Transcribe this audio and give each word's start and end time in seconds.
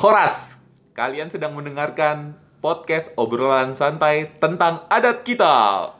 Horas, 0.00 0.56
kalian 0.96 1.28
sedang 1.28 1.52
mendengarkan 1.52 2.32
podcast 2.64 3.12
obrolan 3.20 3.76
santai 3.76 4.32
tentang 4.40 4.88
adat 4.88 5.28
kita. 5.28 5.92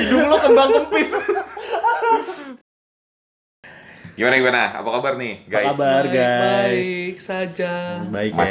Hidung 0.00 0.32
lo 0.32 0.36
kembang 0.40 0.70
kempis. 0.72 1.10
Gimana 4.16 4.34
gimana? 4.40 4.62
Apa 4.80 4.88
kabar 4.96 5.12
nih, 5.20 5.44
guys? 5.44 5.68
Apa 5.68 5.72
kabar 5.76 6.04
Baik, 6.08 6.16
guys? 6.16 6.40
baik 6.40 7.16
saja. 7.20 7.72
Baik 8.08 8.32
ya. 8.32 8.48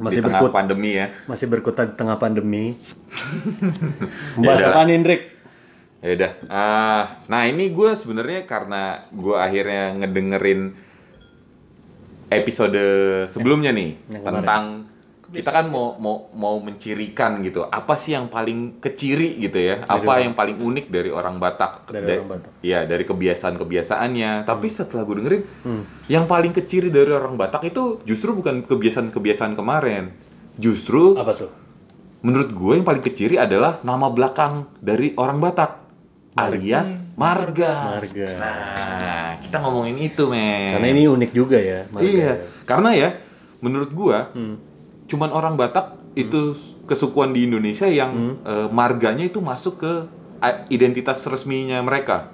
Masih 0.00 0.20
di 0.20 0.24
tengah 0.24 0.40
berkut- 0.40 0.54
pandemi 0.54 0.90
ya. 0.96 1.06
Masih 1.28 1.46
berkutat 1.50 1.86
di 1.92 1.96
tengah 1.98 2.16
pandemi. 2.16 2.76
Udah. 4.40 4.72
apaan 4.72 4.88
Indrik? 4.88 5.32
Ya 6.02 6.18
udah. 6.18 6.32
Ah, 6.50 7.22
nah 7.30 7.46
ini 7.46 7.70
gue 7.70 7.94
sebenarnya 7.94 8.42
karena 8.42 9.06
gue 9.14 9.38
akhirnya 9.38 9.94
ngedengerin 10.02 10.74
episode 12.26 12.82
sebelumnya 13.30 13.70
nih 13.70 14.02
Yang 14.10 14.22
tentang 14.26 14.64
kita 15.32 15.50
kan 15.50 15.66
mau 15.66 15.96
mau 15.96 16.28
mau 16.30 16.60
mencirikan 16.60 17.40
gitu. 17.40 17.64
Apa 17.64 17.96
sih 17.96 18.12
yang 18.12 18.28
paling 18.28 18.78
keciri 18.78 19.40
gitu 19.40 19.56
ya? 19.56 19.80
apa 19.82 20.20
yang 20.20 20.32
paling 20.32 20.60
unik 20.60 20.86
dari 20.86 21.08
orang 21.08 21.40
Batak? 21.40 21.88
Dari 21.88 22.04
Da- 22.04 22.16
orang 22.20 22.30
Batak. 22.30 22.52
Hmm. 22.52 22.60
Iya, 22.62 22.78
dari 22.84 23.04
kebiasaan-kebiasaannya. 23.04 24.30
Tapi 24.44 24.66
setelah 24.68 25.02
gue 25.02 25.16
dengerin 25.18 25.42
yang 26.06 26.24
paling 26.26 26.52
keciri 26.52 26.88
dari 26.88 27.08
orang 27.08 27.34
Batak 27.34 27.64
itu 27.64 28.04
justru 28.04 28.32
bukan 28.32 28.62
kebiasaan-kebiasaan 28.62 29.56
kemarin. 29.56 30.12
Justru 30.54 31.16
Apa 31.16 31.32
tuh? 31.32 31.50
menurut 32.20 32.52
gue 32.52 32.72
yang 32.76 32.86
paling 32.86 33.02
keciri 33.02 33.34
adalah 33.34 33.80
nama 33.80 34.06
belakang 34.06 34.68
dari 34.78 35.16
orang 35.16 35.40
Batak 35.40 35.80
alias 36.32 37.04
marga. 37.12 37.96
Marga. 37.96 38.28
Nah, 38.40 39.30
kita 39.40 39.56
ngomongin 39.60 40.00
itu, 40.00 40.24
men. 40.26 40.72
Karena 40.72 40.88
ini 40.88 41.04
unik 41.04 41.30
juga 41.30 41.60
ya. 41.60 41.84
Marga. 41.88 42.08
Iya, 42.08 42.32
karena 42.64 42.90
ya 42.92 43.08
menurut 43.60 43.92
gua 43.92 44.32
Hmm. 44.32 44.56
Cuman 45.12 45.28
orang 45.28 45.54
Batak 45.54 45.92
itu 46.14 46.56
kesukuan 46.82 47.30
di 47.30 47.44
Indonesia 47.44 47.84
yang 47.84 48.10
Hmm. 48.10 48.34
eh, 48.42 48.68
marganya 48.68 49.22
itu 49.22 49.38
masuk 49.38 49.78
ke 49.78 49.92
identitas 50.68 51.20
resminya 51.22 51.78
mereka. 51.78 52.32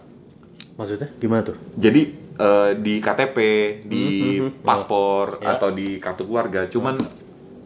Maksudnya 0.74 1.10
gimana 1.16 1.42
tuh? 1.44 1.58
Jadi 1.74 2.30
eh, 2.38 2.70
di 2.72 3.02
KTP, 3.02 3.36
di 3.82 4.04
Hmm, 4.38 4.62
paspor 4.62 5.42
Ya. 5.42 5.58
atau 5.58 5.74
di 5.74 5.98
kartu 5.98 6.22
keluarga, 6.22 6.70
cuman 6.70 6.94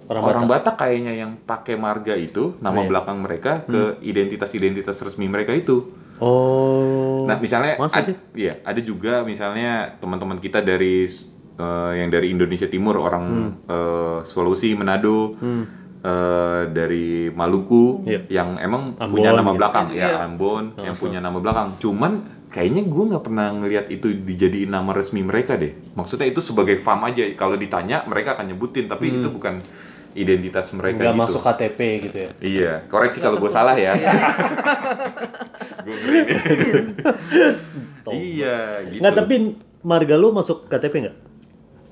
Orang, 0.02 0.24
orang, 0.24 0.42
Batak. 0.42 0.48
Batak. 0.48 0.74
kayaknya 0.78 1.12
yang 1.14 1.32
pakai 1.38 1.76
marga 1.76 2.16
itu 2.16 2.56
nama 2.58 2.74
Oh, 2.74 2.82
iya. 2.82 2.88
belakang 2.88 3.20
mereka 3.20 3.52
ke 3.62 4.00
identitas-identitas 4.02 4.96
resmi 4.98 5.28
mereka 5.28 5.52
itu. 5.52 5.92
Oh. 6.18 7.24
Nah, 7.24 7.36
misalnya 7.36 7.76
Masa 7.76 8.00
ad- 8.00 8.06
sih? 8.06 8.16
iya, 8.34 8.60
ada 8.62 8.80
juga 8.80 9.20
misalnya 9.22 9.92
teman-teman 9.98 10.36
kita 10.36 10.58
dari 10.58 11.04
eh, 11.54 11.92
yang 11.96 12.08
dari 12.08 12.28
Indonesia 12.28 12.66
Timur, 12.66 12.96
orang 12.96 13.24
eh, 13.64 14.18
Sulawesi, 14.24 14.72
Manado, 14.72 15.36
Hmm. 15.36 15.64
eh, 15.98 16.62
dari 16.68 17.28
Maluku 17.28 18.02
Iya. 18.04 18.20
yang 18.28 18.48
emang 18.56 18.96
Ambon, 18.96 19.12
punya 19.12 19.30
nama 19.32 19.50
gitu. 19.50 19.58
belakang, 19.58 19.86
Iya. 19.90 20.02
ya 20.02 20.16
Ambon 20.22 20.64
yang 20.78 20.94
Oh, 20.94 21.00
punya 21.00 21.18
nama 21.18 21.38
belakang. 21.38 21.68
Cuman 21.78 22.12
kayaknya 22.48 22.82
gue 22.84 23.04
nggak 23.08 23.24
pernah 23.24 23.48
ngelihat 23.50 23.86
itu 23.88 24.12
dijadiin 24.14 24.68
nama 24.68 24.92
resmi 24.92 25.20
mereka 25.20 25.54
deh. 25.54 25.72
Maksudnya 25.92 26.26
itu 26.26 26.40
sebagai 26.40 26.76
fam 26.76 27.00
aja. 27.02 27.24
Kalau 27.32 27.56
ditanya 27.56 28.04
mereka 28.04 28.34
akan 28.34 28.48
nyebutin, 28.48 28.84
tapi 28.86 29.08
itu 29.10 29.28
bukan 29.28 29.64
identitas 30.12 30.68
mereka 30.72 31.00
Nggak 31.00 31.14
gitu. 31.14 31.22
masuk 31.24 31.40
KTP 31.40 31.78
gitu 32.02 32.16
ya. 32.18 32.30
Iya, 32.38 32.72
koreksi 32.86 33.16
kalau 33.18 33.40
gue 33.40 33.48
salah 33.48 33.72
ya. 33.72 33.96
Gue. 35.82 35.96
Iya, 38.12 38.56
gitu. 38.88 39.00
Nggak, 39.00 39.14
tapi 39.14 39.34
marga 39.82 40.14
lu 40.14 40.30
masuk 40.30 40.66
KTP 40.66 40.94
nggak? 41.00 41.16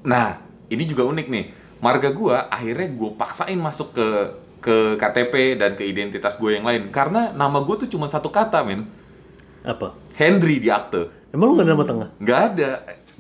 Nah, 0.05 0.41
ini 0.73 0.85
juga 0.89 1.05
unik 1.09 1.27
nih. 1.29 1.45
Marga 1.81 2.13
gua 2.13 2.49
akhirnya 2.53 2.89
gue 2.93 3.11
paksain 3.17 3.57
masuk 3.57 3.97
ke 3.97 4.09
ke 4.61 5.01
KTP 5.01 5.57
dan 5.57 5.73
ke 5.73 5.89
identitas 5.89 6.37
gue 6.37 6.53
yang 6.53 6.69
lain 6.69 6.93
karena 6.93 7.33
nama 7.33 7.65
gue 7.65 7.85
tuh 7.85 7.89
cuma 7.89 8.13
satu 8.13 8.29
kata, 8.29 8.61
men. 8.61 8.85
Apa? 9.65 9.97
Henry 10.21 10.61
di 10.61 10.69
akte. 10.69 11.09
Emang 11.33 11.53
lu 11.53 11.55
nggak 11.57 11.67
ada 11.69 11.73
nama 11.73 11.85
tengah? 11.89 12.09
Nggak 12.21 12.41
ada. 12.53 12.71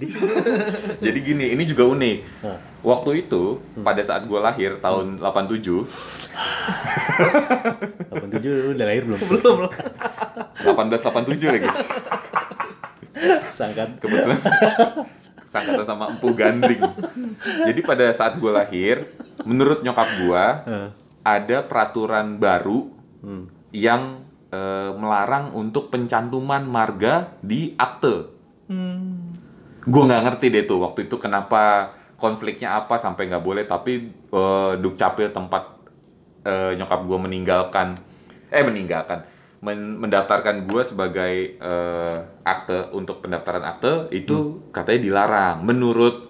Jadi 1.04 1.18
gini, 1.20 1.52
ini 1.52 1.64
juga 1.68 1.84
unik. 1.88 2.18
Nah. 2.44 2.58
Waktu 2.80 3.28
itu, 3.28 3.60
pada 3.84 4.00
saat 4.00 4.24
gue 4.24 4.40
lahir 4.40 4.80
tahun 4.80 5.20
87, 5.20 5.60
87 8.08 8.40
lu 8.48 8.72
udah 8.72 8.86
lahir 8.88 9.04
belum? 9.04 9.20
Belum, 9.20 9.54
belum. 9.60 9.72
1887 10.64 11.56
lagi. 11.60 11.68
Sangkat. 13.52 14.00
kebetulan 14.00 14.40
sangkatan 15.50 15.82
sama 15.82 16.06
empu 16.14 16.30
gandring. 16.30 16.78
Jadi 17.66 17.80
pada 17.82 18.06
saat 18.14 18.38
gue 18.38 18.52
lahir, 18.54 19.10
menurut 19.42 19.82
nyokap 19.82 20.08
gue 20.22 20.44
Heeh. 20.70 20.88
ada 21.26 21.58
peraturan 21.66 22.38
baru 22.38 23.02
Hmm. 23.20 23.52
yang 23.68 24.24
eh, 24.48 24.90
melarang 24.96 25.52
untuk 25.52 25.92
pencantuman 25.92 26.64
marga 26.64 27.36
di 27.38 27.76
akte. 27.76 28.32
Hmm. 28.66 29.30
Gue 29.84 30.02
nggak 30.08 30.22
ngerti 30.26 30.46
deh 30.50 30.64
tuh 30.66 30.82
waktu 30.82 31.06
itu 31.06 31.20
kenapa 31.20 31.94
konfliknya 32.16 32.80
apa 32.80 32.96
sampai 32.96 33.28
nggak 33.28 33.44
boleh. 33.44 33.64
Tapi 33.68 33.92
eh, 34.10 34.72
dukcapil 34.80 35.30
tempat 35.30 35.76
eh, 36.42 36.72
nyokap 36.74 37.04
gue 37.04 37.18
meninggalkan, 37.20 38.00
eh 38.48 38.64
meninggalkan, 38.64 39.22
men- 39.60 39.96
mendaftarkan 39.98 40.64
gue 40.64 40.82
sebagai 40.82 41.34
eh, 41.54 42.16
akte 42.42 42.90
untuk 42.90 43.20
pendaftaran 43.20 43.60
akte 43.62 44.08
itu 44.10 44.64
katanya 44.70 45.00
dilarang 45.00 45.56
menurut 45.62 46.28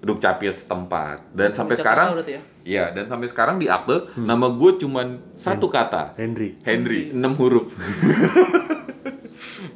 dukcapil 0.00 0.52
setempat. 0.52 1.28
Dan 1.30 1.52
sampai 1.52 1.76
Jakarta 1.76 2.08
sekarang, 2.08 2.24
ya? 2.24 2.40
iya 2.64 2.84
dan 2.88 3.04
sampai 3.04 3.28
sekarang 3.28 3.56
di 3.56 3.68
akte 3.68 4.08
nama 4.16 4.48
gue 4.48 4.70
cuman 4.78 5.20
satu 5.34 5.68
kata. 5.68 6.16
Henry. 6.16 6.56
Henry, 6.62 7.12
6 7.12 7.20
huruf. 7.36 7.68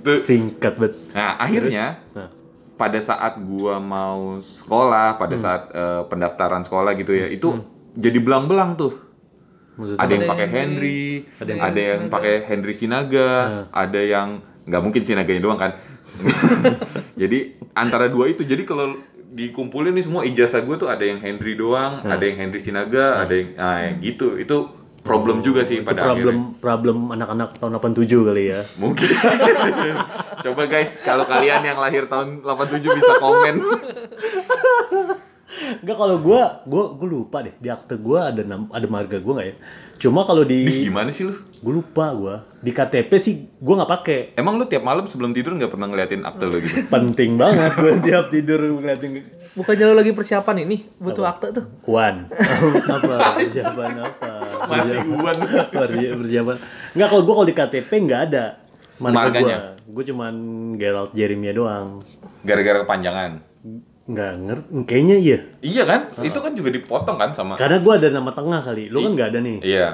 Singkat 0.05 0.75
bet. 0.77 0.93
Nah, 1.12 1.37
akhirnya 1.37 2.00
Nah. 2.12 2.28
pada 2.75 3.00
saat 3.00 3.41
gua 3.41 3.81
mau 3.81 4.37
sekolah, 4.37 5.17
pada 5.17 5.37
saat 5.37 5.73
eh, 5.73 6.03
pendaftaran 6.06 6.61
sekolah 6.61 6.93
gitu 6.94 7.12
ya, 7.12 7.28
itu 7.28 7.61
jadi 7.94 8.19
belang-belang 8.19 8.77
tuh. 8.77 9.00
Maksudnya? 9.75 10.01
Ada 10.01 10.12
yang 10.15 10.25
pakai 10.31 10.47
Henry, 10.47 11.05
ada 11.43 11.51
yang 11.51 11.62
ada 11.62 11.81
yang 11.81 12.01
pakai 12.07 12.35
Henry 12.47 12.75
Sinaga, 12.75 13.31
ada 13.75 14.01
yang 14.01 14.29
nggak 14.65 14.83
mungkin 14.83 15.03
Sinaganya 15.03 15.43
doang 15.43 15.61
kan. 15.61 15.73
jadi 17.21 17.59
antara 17.75 18.07
dua 18.07 18.31
itu, 18.31 18.47
jadi 18.47 18.62
kalau 18.62 19.03
dikumpulin 19.35 19.91
nih 19.99 20.05
semua 20.07 20.23
ijazah 20.23 20.62
gue 20.62 20.77
tuh 20.79 20.87
ada 20.87 21.03
yang 21.03 21.19
Henry 21.19 21.59
doang, 21.59 22.07
ada 22.07 22.23
yang 22.23 22.39
Henry 22.39 22.62
Sinaga, 22.62 23.27
ada 23.27 23.35
yang 23.35 23.51
nah, 23.59 23.79
yang 23.83 23.97
gitu. 23.99 24.39
Itu 24.39 24.71
problem 25.05 25.43
juga 25.45 25.67
sih 25.67 25.83
Itu 25.83 25.91
pada 25.91 26.01
akhirnya. 26.01 26.33
problem 26.33 26.39
problem 26.62 26.97
anak-anak 27.12 27.59
tahun 27.59 27.73
87 27.83 28.31
kali 28.31 28.45
ya. 28.47 28.61
Mungkin. 28.79 29.09
Coba 30.47 30.62
guys, 30.71 30.95
kalau 31.03 31.27
kalian 31.27 31.67
yang 31.67 31.79
lahir 31.83 32.06
tahun 32.06 32.47
87 32.47 32.79
bisa 32.79 33.12
komen. 33.19 33.55
Enggak 35.82 35.97
kalau 35.97 36.16
gua 36.19 36.62
gua 36.66 36.84
gua 36.98 37.09
lupa 37.09 37.38
deh 37.47 37.54
di 37.56 37.69
akte 37.70 37.94
gua 37.97 38.34
ada 38.34 38.42
nam, 38.42 38.66
ada 38.75 38.87
marga 38.91 39.16
gua 39.22 39.41
nggak 39.41 39.48
ya. 39.48 39.56
Cuma 40.00 40.26
kalau 40.26 40.42
Ih, 40.44 40.66
di 40.66 40.91
gimana 40.91 41.09
sih 41.15 41.25
lu? 41.25 41.34
gua 41.62 41.72
lupa 41.81 42.06
gua. 42.12 42.37
Di 42.60 42.70
KTP 42.75 43.10
sih 43.22 43.34
gua 43.62 43.82
nggak 43.82 43.93
pakai. 44.00 44.20
Emang 44.37 44.59
lu 44.59 44.66
tiap 44.66 44.82
malam 44.82 45.06
sebelum 45.06 45.31
tidur 45.32 45.54
nggak 45.54 45.70
pernah 45.70 45.87
ngeliatin 45.88 46.22
akte 46.26 46.44
lu 46.44 46.59
gitu? 46.60 46.76
Penting 46.94 47.38
banget 47.38 47.72
gua 47.78 47.93
tiap 48.03 48.25
tidur 48.28 48.60
ngeliatin 48.60 49.10
Bukannya 49.54 49.84
lo 49.87 49.94
lagi 49.94 50.10
persiapan 50.10 50.66
ini 50.66 50.82
butuh 50.98 51.22
akte 51.31 51.54
tuh? 51.54 51.64
Wan. 51.87 52.26
apa? 52.98 53.38
Persiapan 53.38 53.93
apa? 54.03 54.31
Masih 54.66 54.98
uan. 55.14 55.37
Persiapan. 55.47 55.88
persiapan. 56.19 56.56
Enggak 56.98 57.09
kalau 57.14 57.22
gua 57.22 57.34
kalau 57.38 57.48
di 57.48 57.54
KTP 57.54 57.91
nggak 58.11 58.20
ada 58.31 58.44
marga 58.99 59.31
Marganya? 59.31 59.58
gua. 59.79 59.94
Gua 59.94 60.05
cuman 60.11 60.34
Gerald 60.75 61.11
Jeremia 61.14 61.55
doang. 61.55 62.02
Gara-gara 62.43 62.82
kepanjangan. 62.82 63.54
Nggak 64.05 64.33
ngerti. 64.39 64.69
Kayaknya 64.85 65.17
iya. 65.17 65.39
Iya 65.59 65.83
kan? 65.85 66.01
Itu 66.21 66.39
kan 66.39 66.53
juga 66.53 66.69
dipotong 66.71 67.17
kan 67.17 67.31
sama. 67.33 67.56
Karena 67.56 67.81
gua 67.81 67.97
ada 67.97 68.09
nama 68.09 68.31
tengah 68.31 68.61
kali. 68.61 68.89
Lu 68.89 69.01
kan 69.01 69.12
nggak 69.12 69.29
ada 69.31 69.39
nih. 69.41 69.59
Iya. 69.61 69.89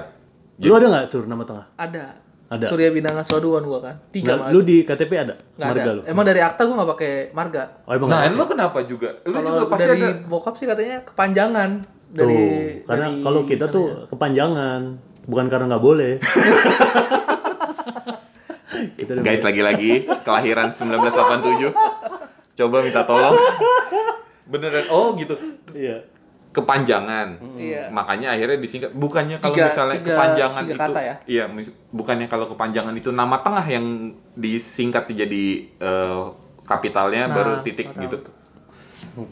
Lu 0.59 0.73
ada 0.73 0.87
nggak 0.89 1.05
suruh 1.07 1.25
nama 1.25 1.43
tengah? 1.43 1.67
Ada. 1.75 2.05
Ada. 2.51 2.67
Surya 2.67 2.91
Bintang 2.91 3.15
Aswaduan 3.15 3.63
gua 3.63 3.79
kan. 3.81 3.95
Tiga 4.11 4.35
Nggak, 4.35 4.39
malah. 4.43 4.51
lu 4.51 4.61
di 4.61 4.77
KTP 4.83 5.13
ada 5.15 5.35
Nggak 5.55 5.69
marga 5.69 5.81
ada. 5.81 5.93
lu? 5.93 6.03
Emang 6.05 6.25
dari 6.27 6.41
akta 6.41 6.61
gua 6.65 6.75
nggak 6.77 6.91
pakai 6.91 7.13
marga. 7.31 7.63
Oh, 7.87 7.93
emang 7.95 8.09
Nah, 8.11 8.21
lu 8.29 8.45
kenapa 8.45 8.79
juga? 8.83 9.09
Lu 9.23 9.31
juga 9.31 9.47
Kalau 9.47 9.71
pasti 9.71 9.87
dari 9.87 10.03
ada. 10.03 10.27
bokap 10.27 10.55
sih 10.55 10.67
katanya 10.67 10.97
kepanjangan 11.01 11.71
Tuh, 12.11 12.19
dari 12.19 12.39
karena 12.83 13.07
dari 13.09 13.23
kalau 13.23 13.41
kita 13.47 13.67
tuh 13.71 13.87
ya. 13.87 14.11
kepanjangan, 14.11 14.81
bukan 15.25 15.47
karena 15.47 15.65
nggak 15.71 15.85
boleh. 15.85 16.13
Guys, 19.01 19.43
lagi-lagi 19.43 19.93
kelahiran 20.21 20.73
1987. 20.73 21.71
Coba 22.61 22.77
minta 22.79 23.03
tolong. 23.03 23.33
Beneran. 24.53 24.85
Oh, 24.89 25.17
gitu. 25.17 25.33
Iya. 25.73 26.05
kepanjangan. 26.51 27.39
Iya. 27.55 27.87
Makanya 27.89 28.35
akhirnya 28.35 28.59
disingkat. 28.59 28.91
Bukannya 28.91 29.39
kalau 29.39 29.55
Tiga- 29.55 29.71
misalnya 29.71 29.97
tiga- 29.97 30.09
kepanjangan 30.11 30.61
tiga 30.61 30.67
itu 30.69 30.81
kata 30.83 31.01
ya? 31.01 31.15
Iya, 31.25 31.45
bukannya 31.89 32.27
kalau 32.27 32.47
kepanjangan 32.49 32.91
itu 32.93 33.11
nama 33.11 33.39
tengah 33.39 33.63
yang 33.65 33.87
disingkat 34.35 35.07
jadi 35.07 35.45
eh, 35.71 36.23
kapitalnya 36.61 37.23
Nah, 37.25 37.33
baru 37.33 37.53
titik 37.63 37.95
gitu. 37.95 38.19
tuh. 38.21 38.35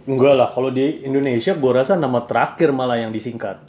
Enggak 0.06 0.34
lah, 0.36 0.46
kalau 0.46 0.70
di 0.70 1.02
Indonesia 1.02 1.52
gua 1.52 1.82
rasa 1.82 1.94
nama 1.94 2.22
terakhir 2.22 2.70
malah 2.70 2.94
yang 2.96 3.10
disingkat. 3.10 3.66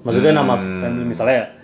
Maksudnya 0.00 0.32
nama 0.32 0.56
Hmm. 0.56 0.80
family 0.80 1.04
misalnya 1.06 1.57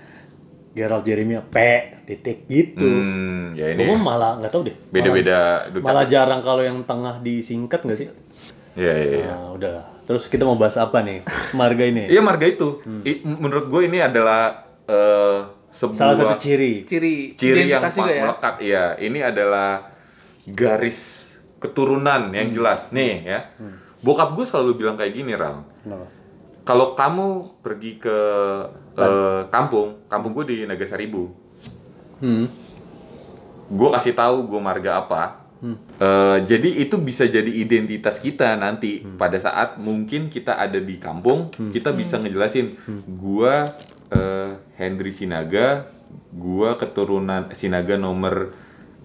Gerald 0.75 1.07
Jeremia 1.07 1.41
P 1.41 1.57
titik 2.05 2.45
gitu. 2.45 2.83
Hmm, 2.83 3.55
ya 3.55 3.71
ini 3.71 3.87
Gua 3.87 3.97
malah 3.97 4.37
nggak 4.37 4.51
tahu 4.51 4.63
deh. 4.67 4.77
beda-beda 4.91 5.71
Malah, 5.71 5.81
malah 5.81 6.05
jarang 6.05 6.41
kalau 6.43 6.61
yang 6.61 6.83
tengah 6.83 7.19
disingkat 7.19 7.81
nggak 7.81 7.95
sih? 7.97 8.09
Iya, 8.75 8.93
iya, 8.93 9.11
iya. 9.17 9.27
Nah, 9.31 9.55
udah. 9.55 9.77
Terus 10.05 10.27
kita 10.27 10.43
mau 10.43 10.59
bahas 10.59 10.75
apa 10.75 11.01
nih? 11.01 11.23
Marga 11.53 11.85
ini. 11.85 12.05
Iya 12.13 12.21
marga 12.21 12.45
itu. 12.45 12.83
I- 13.03 13.23
menurut 13.23 13.71
gue 13.71 13.87
ini 13.87 13.99
adalah 13.99 14.67
eh, 14.85 15.39
sebuah 15.71 15.95
Salah 15.97 16.17
satu 16.17 16.35
ciri. 16.37 16.83
Ciri, 16.83 17.33
ciri 17.35 17.65
yang 17.65 17.79
identitas 17.79 17.95
juga 17.95 18.13
ya. 18.13 18.23
melekat. 18.27 18.55
Iya, 18.59 18.85
ini 18.99 19.19
adalah 19.21 19.71
garis 20.45 21.31
keturunan 21.57 22.29
yang 22.31 22.51
jelas. 22.51 22.91
Nih 22.91 23.23
ya. 23.25 23.41
Bokap 24.03 24.35
gue 24.35 24.45
selalu 24.45 24.77
bilang 24.77 24.99
kayak 24.99 25.15
gini, 25.15 25.33
Ram. 25.33 25.65
Kenapa? 25.81 26.07
Kalau 26.65 26.97
kamu 26.97 27.61
pergi 27.61 28.01
ke 28.01 28.19
eh, 28.97 29.43
kampung, 29.53 30.09
kampung 30.09 30.33
gue 30.33 30.45
di 30.49 30.57
Nagasaribu. 30.65 31.29
Hmm. 32.25 32.49
Gue 33.69 33.89
kasih 33.93 34.17
tahu 34.17 34.49
gue 34.49 34.61
marga 34.61 35.05
apa. 35.05 35.45
Eh, 35.65 36.39
jadi 36.45 36.85
itu 36.85 37.01
bisa 37.01 37.25
jadi 37.25 37.49
identitas 37.49 38.21
kita 38.21 38.53
nanti 38.61 39.01
pada 39.17 39.41
saat 39.41 39.81
mungkin 39.81 40.29
kita 40.29 40.61
ada 40.61 40.77
di 40.77 41.01
kampung, 41.01 41.49
kita 41.73 41.97
bisa 41.97 42.21
ngejelasin 42.21 42.77
gua 43.17 43.65
eh, 44.13 44.61
Hendry 44.77 45.17
Sinaga, 45.17 45.89
gua 46.37 46.77
keturunan 46.77 47.49
Sinaga 47.57 47.97
nomor 47.97 48.53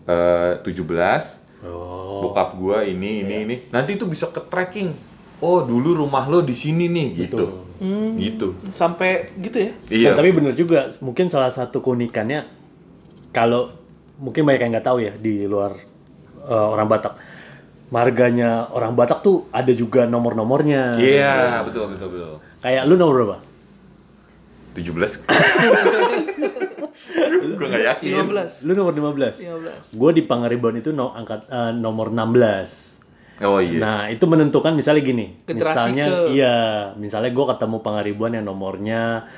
eh, 0.04 0.60
17. 0.60 1.64
Oh. 1.64 2.28
Bokap 2.28 2.60
gua 2.60 2.84
ini 2.84 3.24
ini 3.24 3.36
ini. 3.48 3.56
Nanti 3.72 3.96
itu 3.96 4.04
bisa 4.04 4.28
ke 4.28 4.44
tracking. 4.52 4.92
Oh, 5.40 5.64
dulu 5.64 5.96
rumah 6.06 6.28
lo 6.28 6.44
di 6.44 6.52
sini 6.52 6.92
nih 6.92 7.28
gitu. 7.28 7.64
Gitu. 8.20 8.48
Sampai 8.76 9.32
gitu 9.40 9.56
ya. 9.56 9.72
Iya. 9.88 10.08
Nah, 10.12 10.16
tapi 10.20 10.36
bener 10.36 10.52
juga, 10.52 10.92
mungkin 11.00 11.32
salah 11.32 11.48
satu 11.48 11.80
keunikannya 11.80 12.44
kalau 13.32 13.72
mungkin 14.20 14.44
banyak 14.44 14.62
yang 14.68 14.72
nggak 14.76 14.88
tahu 14.88 15.00
ya 15.00 15.16
di 15.16 15.48
luar 15.48 15.80
eh, 16.44 16.68
orang 16.76 16.88
Batak. 16.92 17.14
Marganya 17.90 18.70
orang 18.70 18.94
Batak 18.94 19.24
tuh 19.26 19.48
ada 19.50 19.72
juga 19.72 20.06
nomor-nomornya. 20.06 21.00
Iya, 21.00 21.64
betul 21.66 21.96
betul 21.96 22.08
betul. 22.12 22.34
Kayak 22.60 22.84
lu 22.86 23.00
nomor 23.00 23.16
berapa? 23.16 23.38
17. 24.76 25.26
Gue 27.58 27.68
gak 27.68 27.84
yakin. 27.96 28.28
15. 28.28 28.68
Lu 28.68 28.72
nomor 28.78 28.94
15. 28.94 29.42
15. 29.42 29.98
Gue 29.98 30.12
di 30.14 30.22
Pangaribuan 30.28 30.78
itu 30.78 30.94
no, 30.94 31.16
angkat 31.16 31.48
eh, 31.50 31.72
nomor 31.74 32.14
16. 32.14 32.99
Oh 33.40 33.58
iya. 33.58 33.80
Nah, 33.80 34.00
itu 34.08 34.24
menentukan 34.24 34.76
misalnya 34.76 35.00
gini. 35.00 35.32
Generasi 35.44 35.64
misalnya 35.64 36.06
ke- 36.06 36.28
iya, 36.34 36.58
misalnya 36.94 37.32
gue 37.32 37.46
ketemu 37.48 37.78
Pangaribuan 37.80 38.32
yang 38.34 38.44
nomornya 38.44 39.32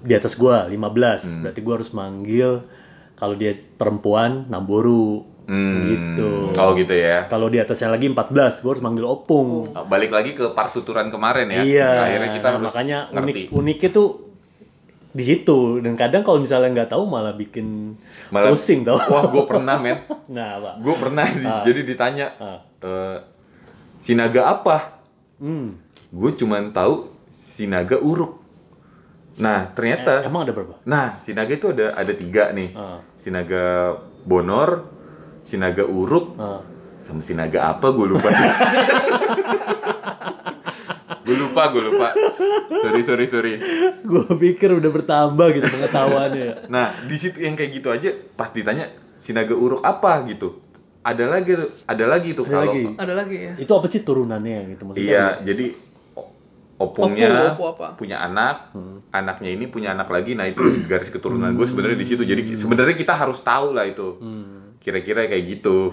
di 0.00 0.14
atas 0.14 0.32
gua 0.34 0.64
15. 0.64 0.72
Hmm. 0.72 1.42
Berarti 1.42 1.60
gua 1.60 1.74
harus 1.76 1.90
manggil 1.90 2.50
kalau 3.14 3.34
dia 3.34 3.52
perempuan 3.76 4.46
Namboru. 4.48 5.28
Hmm. 5.44 5.84
Gitu. 5.84 6.56
Oh 6.56 6.72
gitu 6.72 6.94
ya. 6.94 7.28
Kalau 7.28 7.52
di 7.52 7.60
atasnya 7.60 7.92
lagi 7.92 8.08
14, 8.08 8.32
gua 8.58 8.70
harus 8.72 8.80
manggil 8.80 9.04
Opung. 9.04 9.68
Balik 9.84 10.08
lagi 10.08 10.32
ke 10.32 10.56
partituran 10.56 11.12
kemarin 11.12 11.50
ya. 11.50 11.60
Iya. 11.60 11.90
Akhirnya 12.00 12.30
kita 12.32 12.46
nah, 12.46 12.54
harus 12.56 12.66
makanya 12.66 12.98
ngerti. 13.10 13.20
unik 13.20 13.46
uniknya 13.52 13.90
tuh 13.92 14.08
di 15.14 15.22
situ 15.22 15.78
dan 15.78 15.94
kadang 15.94 16.26
kalau 16.26 16.42
misalnya 16.42 16.74
nggak 16.74 16.90
tahu 16.90 17.06
malah 17.06 17.36
bikin 17.36 17.94
Malah- 18.32 18.50
pusing 18.50 18.82
tau. 18.82 18.96
Wah, 18.96 19.28
gue 19.28 19.44
pernah 19.44 19.76
men. 19.76 20.00
nah, 20.32 20.58
Pak. 20.58 20.74
Gue 20.80 20.94
pernah 20.96 21.26
di- 21.28 21.60
jadi 21.62 21.80
ditanya 21.84 22.26
Ah. 22.34 22.58
eh, 22.80 23.18
sinaga 24.04 24.46
apa? 24.46 25.00
Hmm. 25.40 25.80
Gue 26.12 26.30
cuman 26.32 26.70
tahu 26.70 27.08
sinaga 27.32 27.96
uruk. 27.96 28.44
Nah 29.34 29.72
ternyata, 29.72 30.22
Emang 30.22 30.44
ada 30.44 30.52
berapa? 30.52 30.78
nah 30.84 31.18
sinaga 31.18 31.50
itu 31.50 31.72
ada 31.72 31.96
ada 31.96 32.12
tiga 32.12 32.52
nih. 32.52 32.70
Ah. 32.72 33.00
Sinaga 33.18 33.96
bonor, 34.22 34.86
sinaga 35.42 35.82
uruk, 35.82 36.36
Ah. 36.36 36.62
sama 37.02 37.18
sinaga 37.18 37.66
apa 37.66 37.90
gue 37.90 38.06
lupa. 38.06 38.30
gue 41.24 41.34
lupa, 41.34 41.62
gue 41.72 41.82
lupa. 41.82 42.08
Sorry, 42.84 43.02
sorry, 43.02 43.26
sorry. 43.26 43.52
Gue 44.04 44.24
pikir 44.38 44.70
udah 44.70 44.90
bertambah 44.92 45.46
gitu 45.52 45.66
pengetahuannya 45.66 46.42
ya. 46.42 46.54
Nah, 46.68 46.92
di 47.04 47.16
situ 47.16 47.40
yang 47.40 47.56
kayak 47.56 47.70
gitu 47.74 47.88
aja 47.88 48.10
pas 48.36 48.48
ditanya 48.48 48.92
sinaga 49.18 49.56
uruk 49.56 49.80
apa 49.80 50.20
gitu. 50.28 50.60
Ada 51.04 51.24
lagi 51.28 51.52
tuh, 51.52 51.68
ada 51.84 52.04
lagi 52.08 52.28
tuh 52.32 52.42
Ada 52.42 52.50
kalau 52.50 52.64
lagi. 52.66 52.82
Ada 52.96 53.12
lagi 53.14 53.36
ya. 53.38 53.52
Itu 53.60 53.72
apa 53.72 53.86
sih 53.86 54.00
turunannya 54.00 54.58
gitu 54.72 54.82
maksudnya? 54.82 55.04
Iya, 55.04 55.26
jadi 55.44 55.66
o- 56.14 56.32
opungnya 56.80 57.28
Opu, 57.52 57.60
opu 57.60 57.64
apa? 57.70 57.86
punya 57.94 58.16
anak, 58.18 58.72
anaknya 59.10 59.50
ini 59.52 59.68
punya 59.68 59.92
anak 59.92 60.08
lagi. 60.08 60.32
Nah, 60.32 60.48
itu 60.48 60.64
garis 60.90 61.08
keturunan 61.08 61.52
gue 61.52 61.66
sebenarnya 61.66 61.94
di 61.94 62.08
situ. 62.08 62.24
Jadi 62.24 62.56
sebenarnya 62.56 62.96
kita 62.96 63.12
harus 63.12 63.36
tahu 63.38 63.70
lah 63.70 63.84
itu. 63.84 64.16
Kira-kira 64.80 65.24
kayak 65.24 65.44
gitu. 65.46 65.92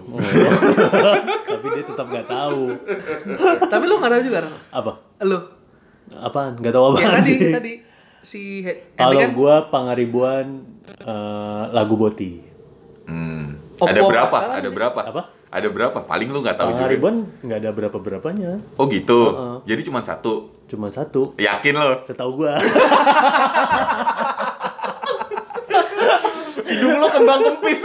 Tapi 1.52 1.66
dia 1.69 1.84
tetap 1.84 2.07
nggak 2.07 2.28
tahu. 2.28 2.64
Tapi 3.62 3.84
lu 3.84 4.00
nggak 4.00 4.12
tahu 4.12 4.22
juga? 4.24 4.40
Apa? 4.69 4.92
Lu. 5.22 5.40
Apaan? 6.14 6.56
Nggak 6.56 6.72
tahu 6.72 6.84
apa 6.86 6.98
Yang 6.98 7.12
tadi, 7.14 7.28
sih. 7.28 7.40
tadi 7.52 7.74
si 8.22 8.42
Kalau 8.94 9.19
gua 9.31 9.68
Pangaribuan 9.68 10.64
eh, 11.02 11.64
lagu 11.69 11.96
Boti. 11.96 12.44
Hmm. 13.07 13.60
Opu 13.81 13.89
Ada 13.89 13.98
apa? 13.98 14.07
berapa? 14.07 14.38
Apa 14.38 14.54
Ada 14.54 14.69
berapa? 14.69 15.00
Apa? 15.01 15.22
Ada 15.50 15.68
berapa? 15.68 15.98
Paling 16.06 16.30
lu 16.30 16.39
nggak 16.39 16.54
tahu 16.56 16.69
juga. 16.69 16.78
Pangaribuan 16.80 17.16
nggak 17.42 17.57
ada 17.60 17.69
berapa 17.74 17.98
berapanya, 17.98 18.51
Oh 18.78 18.86
gitu. 18.86 19.19
Jadi 19.66 19.81
cuma 19.83 20.00
satu. 20.01 20.54
cuma 20.66 20.88
satu. 20.88 21.36
Yakin 21.36 21.74
lo? 21.74 22.00
Setahu 22.00 22.31
gua. 22.38 22.56
Hidung 26.63 26.98
lo 26.98 27.07
kembang 27.10 27.42
kempis. 27.44 27.81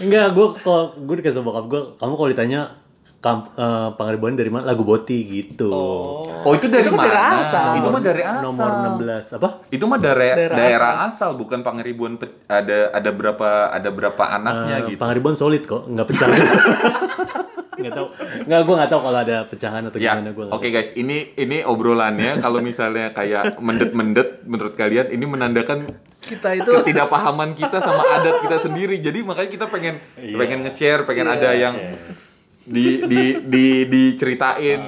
Enggak, 0.00 0.26
gua 0.32 0.46
kalau 0.56 0.96
gua 0.96 1.14
dikasih 1.18 1.42
bokap 1.42 1.64
gua, 1.66 1.80
kamu 1.96 2.14
kalau 2.14 2.28
ditanya 2.28 2.60
kamp, 3.18 3.50
eh, 3.52 3.88
Pangaribuan 3.92 4.32
dari 4.32 4.46
mana? 4.46 4.62
Lagu 4.64 4.82
Boti 4.82 5.18
gitu. 5.24 5.74
Oh 6.38 6.52
itu 6.52 6.66
dari 6.66 6.86
Itu 6.86 6.94
mana? 6.94 7.04
dari 7.04 7.18
asal. 7.36 7.70
Itu 7.76 7.88
mah 7.88 8.00
dari 8.00 8.22
asal. 8.22 8.42
Nomor 8.44 8.70
16 8.94 9.36
apa? 9.36 9.48
Itu 9.68 9.84
mah 9.84 9.98
dari 9.98 10.28
Daerah 10.30 10.56
daerah, 10.56 10.92
asal. 11.04 11.30
bukan 11.34 11.60
pangeribuan 11.60 12.14
pe- 12.14 12.46
ada 12.46 12.90
ada 12.90 13.10
berapa 13.10 13.48
ada 13.68 13.88
berapa 13.88 14.22
anaknya 14.24 14.76
Eh, 14.76 14.86
gitu. 14.88 14.98
Pangaribuan 14.98 15.34
solid 15.34 15.62
kok, 15.62 15.82
nggak 15.84 16.06
pecah. 16.06 16.28
nggak 17.78 17.92
tahu. 17.92 18.06
Nggak, 18.44 18.60
gua 18.60 18.74
nggak 18.76 18.90
tahu 18.90 19.00
kalau 19.00 19.18
ada 19.20 19.36
pecahan 19.44 19.82
atau 19.84 19.98
Ya, 19.98 20.12
gimana 20.12 20.30
gua. 20.32 20.44
nggak 20.44 20.56
oke 20.56 20.68
guys, 20.68 20.90
ini 20.94 21.16
ini 21.34 21.62
obrolannya 21.62 22.32
kalau 22.36 22.58
misalnya 22.60 23.10
kayak 23.12 23.58
mendet-mendet 23.58 24.42
menurut 24.44 24.74
kalian 24.74 25.10
ini 25.10 25.24
menandakan 25.24 25.86
kita 26.20 26.54
itu 26.54 26.70
ketidakpahaman 26.72 27.54
kita 27.54 27.78
sama 27.78 28.02
adat 28.12 28.42
kita 28.42 28.58
sendiri. 28.60 28.98
Jadi 28.98 29.22
makanya 29.22 29.50
kita 29.52 29.66
pengen 29.66 30.02
Iya. 30.16 30.34
pengen 30.36 30.58
nge-share, 30.60 31.02
pengen 31.04 31.26
Iya, 31.26 31.34
ada 31.36 31.50
yang 31.52 31.74
di 32.68 33.02
di 33.02 33.22
di 33.42 33.64
diceritain 33.84 34.80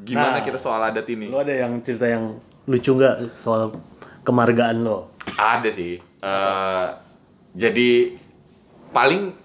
gimana 0.00 0.40
Nah. 0.40 0.42
kita 0.42 0.56
soal 0.56 0.80
adat 0.82 1.04
ini. 1.06 1.28
Lu 1.28 1.36
ada 1.36 1.52
yang 1.52 1.76
cerita 1.78 2.04
yang 2.04 2.40
lucu 2.64 2.90
nggak 2.90 3.34
soal 3.34 3.76
kemargaan 4.22 4.80
lo? 4.80 5.12
Ada 5.30 5.68
sih. 5.68 6.00
Eh, 6.00 6.86
jadi 7.54 8.16
paling 8.88 9.36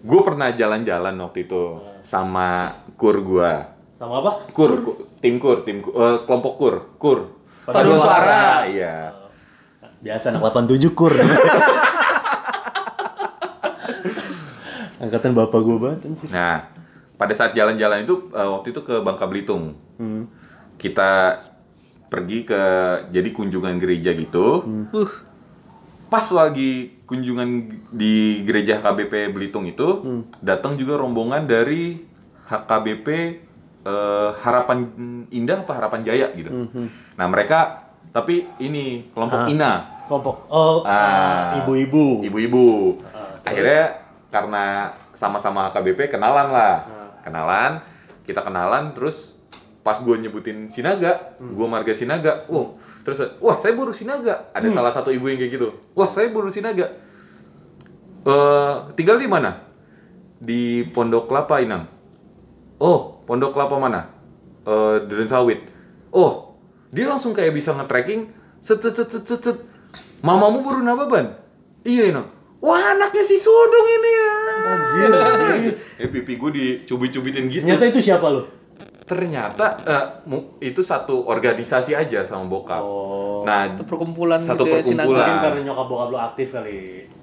gue 0.00 0.20
pernah 0.22 0.48
jalan-jalan 0.50 1.14
waktu 1.18 1.44
itu 1.44 1.62
sama 2.02 2.72
kur 2.96 3.20
gua. 3.20 3.76
Sama 3.94 4.18
apa? 4.18 4.48
Kur, 4.50 4.72
ku- 4.80 4.98
tim 5.18 5.36
kur, 5.36 5.60
tim 5.62 5.78
kur, 5.78 5.92
eh, 5.92 6.18
kelompok 6.22 6.54
kur, 6.56 6.74
kur. 6.96 7.18
Paduan 7.66 7.98
suara. 7.98 8.64
Iya. 8.64 9.12
Biasa 9.98 10.30
anak 10.32 10.40
87 10.48 10.94
kur. 10.94 11.12
Angkatan 14.98 15.30
bapak 15.32 15.60
gua 15.62 15.76
banget 15.78 15.98
anjir. 16.06 16.26
Nah, 16.30 16.58
pada 17.18 17.34
saat 17.34 17.52
jalan-jalan 17.52 18.06
itu 18.06 18.30
eh, 18.32 18.48
waktu 18.48 18.70
itu 18.70 18.80
ke 18.80 19.02
Bangka 19.02 19.26
Belitung. 19.26 19.74
Hmm. 19.98 20.30
Kita 20.78 21.42
pergi 22.08 22.46
ke 22.46 22.62
jadi 23.10 23.28
kunjungan 23.34 23.76
gereja 23.76 24.14
gitu. 24.14 24.64
uh, 24.94 25.10
Pas 26.08 26.24
lagi 26.32 26.96
kunjungan 27.04 27.68
di 27.92 28.40
gereja 28.48 28.80
HKBP 28.80 29.28
Belitung 29.28 29.68
itu, 29.68 30.00
datang 30.40 30.80
juga 30.80 30.96
rombongan 30.96 31.44
dari 31.44 32.00
HKBP 32.48 33.08
eh, 33.84 34.30
Harapan 34.40 34.88
Indah 35.28 35.60
apa 35.60 35.72
Harapan 35.76 36.00
Jaya 36.00 36.32
gitu. 36.32 36.48
Nah, 37.12 37.26
mereka 37.28 37.92
tapi 38.08 38.48
ini 38.56 39.04
kelompok 39.12 39.44
Ah. 39.44 39.52
INA, 39.52 39.72
Kelompok. 40.08 40.48
Oh, 40.48 40.80
Ah. 40.88 41.60
ibu-ibu. 41.60 42.24
ibu-ibu. 42.24 42.96
Akhirnya 43.44 44.00
karena 44.32 44.64
sama-sama 45.12 45.68
HKBP 45.68 46.08
kenalan 46.08 46.48
lah. 46.48 46.74
Kenalan, 47.24 47.82
kita 48.24 48.44
kenalan 48.44 48.92
terus 48.92 49.38
pas 49.82 49.96
gue 49.98 50.16
nyebutin 50.20 50.68
Sinaga, 50.68 51.38
gue 51.40 51.66
marga 51.70 51.96
Sinaga, 51.96 52.44
wow, 52.52 52.76
terus 53.06 53.24
wah 53.40 53.56
saya 53.56 53.72
buruh 53.72 53.94
Sinaga, 53.94 54.52
ada 54.52 54.68
salah 54.68 54.92
satu 54.92 55.08
ibu 55.08 55.32
yang 55.32 55.40
kayak 55.40 55.56
gitu, 55.56 55.68
wah 55.96 56.10
saya 56.12 56.28
buruh 56.28 56.52
Sinaga, 56.52 56.92
Eh 58.28 58.74
tinggal 58.98 59.16
di 59.16 59.24
mana? 59.24 59.64
Di 60.38 60.84
Pondok 60.92 61.30
Kelapa 61.30 61.64
Inang. 61.64 61.88
Oh, 62.76 63.22
Pondok 63.24 63.56
Kelapa 63.56 63.80
mana? 63.80 64.12
Eh 64.68 65.08
Duren 65.08 65.28
Sawit. 65.30 65.64
Oh, 66.12 66.58
dia 66.92 67.08
langsung 67.08 67.32
kayak 67.32 67.56
bisa 67.56 67.72
nge-tracking 67.72 68.28
set 68.60 68.84
set 68.84 68.96
set 68.96 69.10
set 69.12 69.40
set. 69.40 69.58
Mamamu 70.20 70.60
buruh 70.60 70.82
Nababan? 70.84 71.40
Iya, 71.86 72.10
Inang. 72.10 72.28
Wah, 72.58 72.92
anaknya 72.92 73.22
si 73.22 73.36
Sodong 73.36 73.86
ini 73.88 74.10
ya. 74.10 74.30
Anjir. 74.66 75.10
Eh, 75.98 76.06
pipi 76.06 76.34
gue 76.34 76.50
dicubit-cubitin 76.52 77.46
gitu. 77.48 77.62
Ternyata 77.64 77.84
itu 77.86 78.00
siapa 78.00 78.26
lo? 78.28 78.46
Ternyata 79.02 79.66
eh, 79.82 80.04
mu- 80.24 80.58
itu 80.58 80.78
satu 80.78 81.24
organisasi 81.24 81.90
aja 81.92 82.22
sama 82.22 82.46
bokap. 82.46 82.78
Oh. 82.78 83.42
Nah, 83.42 83.72
Itu 83.72 83.82
perkumpulan 83.82 84.38
Satu 84.38 84.62
gitu 84.62 84.70
ya, 84.70 84.74
perkumpulan. 84.78 85.06
Sinaga. 85.06 85.14
Mungkin 85.16 85.36
karena 85.40 85.60
nyokap 85.64 85.86
bokap 85.86 86.08
lo 86.08 86.18
aktif 86.18 86.48
kali. 86.52 86.78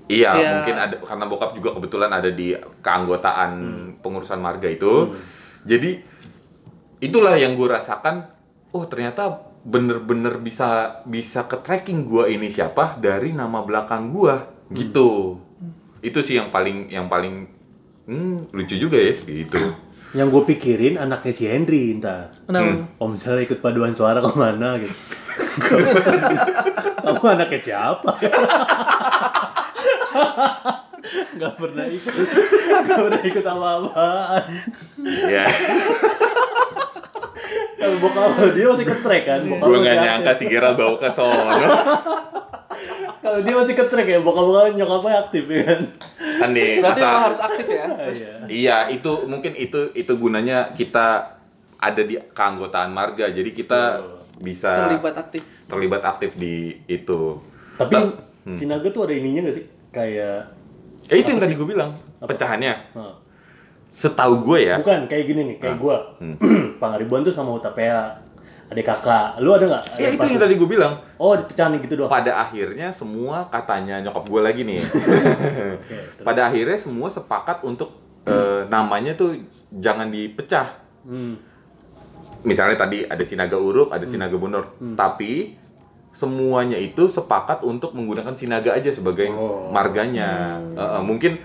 Iya, 0.05 0.29
Iya. 0.33 0.49
mungkin 0.53 0.75
ada 0.77 0.95
karena 0.97 1.25
bokap 1.25 1.51
juga 1.53 1.69
kebetulan 1.73 2.11
ada 2.11 2.29
di 2.29 2.47
keanggotaan 2.79 3.51
pengurusan 3.99 4.39
marga 4.39 4.67
itu. 4.67 5.15
Jadi 5.63 5.91
itulah 7.01 7.35
yang 7.35 7.53
gue 7.53 7.67
rasakan. 7.67 8.27
Oh 8.69 8.83
ternyata 8.85 9.29
bener-bener 9.63 10.37
bisa 10.37 10.99
bisa 11.03 11.43
ke 11.43 11.57
tracking 11.57 12.05
gue 12.05 12.29
ini 12.29 12.47
siapa 12.47 12.95
dari 12.95 13.31
nama 13.31 13.61
belakang 13.61 14.11
gue 14.11 14.35
gitu. 14.73 15.41
Itu 16.01 16.19
sih 16.21 16.37
yang 16.37 16.49
paling 16.49 16.89
yang 16.89 17.09
paling 17.09 17.49
hmm, 18.09 18.53
lucu 18.53 18.75
juga 18.77 18.97
ya 18.97 19.13
gitu. 19.21 19.59
Yang 20.15 20.27
gue 20.31 20.43
pikirin 20.55 20.95
anaknya 20.95 21.33
si 21.35 21.43
Henry 21.43 21.91
entah. 21.91 22.31
Kenapa? 22.47 22.87
Om 23.03 23.09
misalnya 23.19 23.43
ikut 23.43 23.59
paduan 23.59 23.91
suara 23.91 24.23
ke 24.23 24.31
mana 24.33 24.79
gitu. 24.79 24.95
Kamu 27.03 27.23
anaknya 27.35 27.59
siapa? 27.59 28.11
Gak 31.35 31.53
pernah 31.59 31.85
ikut. 31.85 32.13
Gak 32.87 32.97
pernah 32.97 33.21
ikut 33.21 33.45
apa-apaan. 33.45 34.43
ya, 35.27 35.45
Kalau 37.75 37.97
bokap 38.01 38.55
dia 38.55 38.65
masih 38.71 38.87
ke 38.87 38.95
track 39.03 39.23
kan. 39.27 39.39
Bokap 39.45 39.67
gue 39.67 39.79
nggak 39.83 39.97
nyangka 39.99 40.31
si 40.39 40.45
Gerald 40.47 40.79
bawa 40.79 40.95
ke 40.97 41.09
sono. 41.11 41.67
Kalau 43.25 43.39
dia 43.41 43.53
masih 43.57 43.73
ke 43.73 43.83
track 43.83 44.05
ya, 44.07 44.19
bokap-bokap 44.21 44.77
nyokapnya 44.77 45.17
aktif 45.19 45.43
ya 45.47 45.61
kan. 45.65 45.81
kan 46.37 46.49
nih 46.51 46.77
Berarti 46.77 47.01
masa- 47.01 47.25
harus 47.25 47.41
aktif 47.41 47.65
ya. 47.67 47.85
Iya. 48.13 48.31
Iya, 48.45 48.77
itu 48.91 49.11
mungkin 49.25 49.57
itu 49.57 49.89
itu 49.91 50.13
gunanya 50.13 50.69
kita 50.71 51.33
ada 51.75 52.01
di 52.01 52.21
keanggotaan 52.29 52.93
marga. 52.93 53.25
Jadi 53.27 53.49
kita 53.51 53.81
bisa 54.37 54.77
Terlibat 54.77 55.15
aktif. 55.17 55.41
terlibat 55.65 56.01
aktif 56.05 56.31
di 56.35 56.77
itu. 56.85 57.41
Tapi 57.75 57.93
Ta- 57.93 58.13
Sinaga 58.45 58.85
tuh 58.87 59.09
ada 59.09 59.13
ininya 59.15 59.49
gak 59.49 59.57
sih? 59.57 59.65
Kayak 59.89 60.53
Eh 61.05 61.17
itu 61.17 61.27
yang 61.27 61.41
tadi 61.41 61.53
gue 61.53 61.65
bilang, 61.65 61.97
pecahannya. 62.19 62.93
Nah, 62.93 63.13
Setahu 63.85 64.41
gue 64.43 64.69
ya. 64.69 64.75
bukan 64.77 65.05
kayak 65.05 65.25
gini 65.25 65.41
nih, 65.45 65.57
kayak 65.57 65.77
gua. 65.77 65.97
Pangaribuan 66.81 67.21
tuh 67.21 67.29
sama 67.29 67.53
Utapea. 67.53 68.21
Adik 68.65 68.81
kakak. 68.83 69.37
Lu 69.39 69.53
ada 69.53 69.65
nggak? 69.69 69.83
Ya 70.01 70.09
itu 70.09 70.25
yang 70.25 70.41
tadi 70.41 70.57
gue 70.57 70.65
bilang. 70.65 70.97
Oh, 71.15 71.37
dipecahin 71.37 71.77
gitu 71.79 72.01
doang. 72.01 72.09
Pada 72.09 72.41
akhirnya 72.41 72.89
semua 72.89 73.45
katanya 73.47 74.01
nyokap 74.01 74.25
gue 74.25 74.41
lagi 74.41 74.61
nih. 74.65 74.81
Pada 76.27 76.49
akhirnya 76.49 76.75
semua 76.75 77.07
sepakat 77.07 77.61
untuk 77.61 77.93
eh, 78.25 78.65
namanya 78.67 79.13
tuh 79.13 79.37
jangan 79.71 80.09
dipecah. 80.09 80.81
Hmm. 81.05 81.37
misalnya 82.41 82.77
tadi 82.77 83.01
ada 83.05 83.21
Sinaga 83.21 83.57
Uruk, 83.57 83.89
ada 83.89 84.05
Sinaga 84.05 84.37
Bonor, 84.37 84.77
tapi 84.93 85.57
semuanya 86.13 86.77
itu 86.77 87.05
sepakat 87.05 87.61
untuk 87.61 87.93
menggunakan 87.93 88.33
Sinaga 88.33 88.73
aja 88.73 88.93
sebagai 88.93 89.29
Oh. 89.29 89.69
marganya. 89.69 90.61
Eh, 90.77 91.01
mungkin 91.01 91.41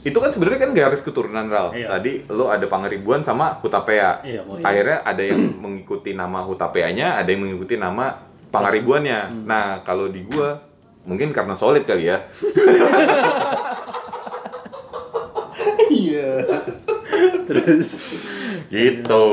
itu 0.00 0.16
kan 0.16 0.30
sebenarnya 0.30 0.60
kan 0.60 0.72
garis 0.72 1.00
keturunan 1.00 1.44
Ral. 1.44 1.72
Iya. 1.72 1.88
Tadi 1.90 2.24
lo 2.26 2.48
ada 2.48 2.64
Pangeribuan 2.64 3.20
sama 3.20 3.52
Hutapea. 3.54 4.22
Iya, 4.22 4.40
mau- 4.42 4.56
Akhirnya 4.56 5.02
ada 5.02 5.20
yang 5.20 5.40
mengikuti 5.58 6.10
nama 6.12 6.40
Hutapeanya, 6.40 7.16
ada 7.16 7.28
yang 7.28 7.44
mengikuti 7.44 7.76
nama 7.76 8.16
Pangaribuannya. 8.48 9.44
Nah, 9.44 9.82
kalau 9.82 10.08
di 10.08 10.22
gua 10.22 10.56
mungkin 11.02 11.30
karena 11.30 11.52
solid 11.54 11.84
kali 11.84 12.08
ya. 12.08 12.18
Iya. 15.90 16.46
Terus 17.44 17.98
Gitu. 18.70 19.24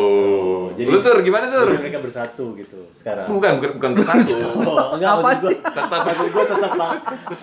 Jadi- 0.74 0.90
Lu 0.90 0.98
Sur, 0.98 1.22
gimana 1.22 1.46
Sur? 1.46 1.70
mereka 1.72 2.02
bersatu 2.02 2.54
gitu 2.54 2.90
sekarang. 2.92 3.30
Bukan, 3.30 3.52
bukan, 3.58 3.70
bukan 3.78 3.92
bersatu. 3.94 4.34
Oh, 4.68 4.94
enggak 4.94 5.14
Apa 5.16 5.30
sih? 5.40 5.58
Tetap 5.58 5.90
maksud 6.04 6.28
gua 6.30 6.44
tetap 6.44 6.72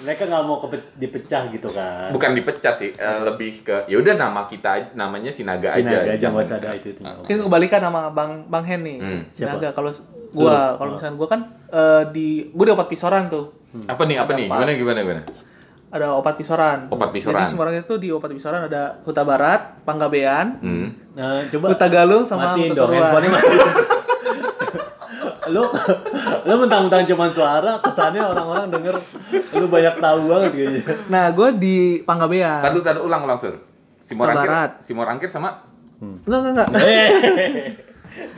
mereka 0.01 0.23
nggak 0.27 0.43
mau 0.43 0.57
kepe- 0.61 0.91
dipecah 0.97 1.43
gitu 1.49 1.69
kan. 1.69 2.11
bukan 2.11 2.31
dipecah 2.33 2.71
sih 2.73 2.91
eh, 2.91 3.19
lebih 3.23 3.63
ke 3.63 3.87
ya 3.87 3.97
udah 3.97 4.15
nama 4.17 4.45
kita 4.45 4.69
aja- 4.73 4.93
namanya 4.93 5.31
Sinaga, 5.31 5.71
Sinaga 5.73 6.03
aja 6.03 6.03
aja 6.05 6.15
jangan- 6.21 6.35
nggak 6.37 6.47
usah 6.47 6.59
ada 6.59 6.71
itu 6.75 6.89
itu. 6.91 7.01
Mungkin 7.01 7.37
kebalikan 7.43 7.81
sama 7.81 8.01
Bang 8.11 8.33
Bang 8.47 8.65
Hen 8.65 8.81
nih. 8.83 8.99
Hmm. 8.99 9.23
Sinaga 9.31 9.71
kalau 9.71 9.91
gua 10.31 10.75
kalau 10.75 10.91
misalnya 10.95 11.15
gua 11.17 11.29
kan 11.29 11.41
eh, 11.69 12.03
di 12.11 12.27
gua 12.51 12.65
di 12.65 12.73
opat 12.73 12.89
pisoran 12.89 13.27
tuh. 13.29 13.55
apa 13.85 14.03
nih 14.05 14.17
apa 14.17 14.31
nih 14.33 14.47
gimana 14.47 14.71
gimana 14.73 14.99
gimana 15.01 15.21
Ada 15.95 16.11
opat 16.19 16.35
pisoran. 16.35 16.91
Opat 16.91 17.15
pisoran. 17.15 17.47
Jadi 17.47 17.55
Semarang 17.55 17.75
itu 17.79 17.95
di 18.03 18.11
opat 18.11 18.35
pisoran 18.35 18.67
ada 18.67 18.99
Huta 19.07 19.23
Barat, 19.23 19.79
Panggabean, 19.87 20.59
hmm. 20.59 20.89
Nah, 21.15 21.47
coba 21.47 21.67
Huta 21.71 21.87
Galung 21.87 22.27
sama 22.27 22.59
matiin 22.59 22.75
Huta 22.75 22.79
dong 22.83 22.91
handphonenya 22.91 23.31
matiin. 23.39 23.69
lu 25.55 25.61
lu 26.49 26.55
mentang-mentang 26.57 27.05
cuman 27.05 27.29
suara 27.31 27.77
kesannya 27.79 28.17
orang-orang 28.17 28.73
denger 28.73 28.97
lu 29.55 29.71
banyak 29.71 29.95
tahu 30.03 30.21
banget 30.27 30.51
kayaknya. 30.51 30.83
Nah, 31.07 31.25
gua 31.31 31.55
di 31.55 32.03
Panggabean. 32.03 32.65
Tadi 32.65 32.79
tadi 32.83 32.99
ulang 32.99 33.23
ulang 33.23 33.39
sur 33.39 33.55
Simor 34.03 34.35
Angkir 34.35 34.51
Barat. 34.51 34.71
Simor 34.83 35.07
Angkir 35.07 35.31
sama 35.31 35.63
Enggak, 36.03 36.39
enggak, 36.43 36.53
enggak. 36.53 36.69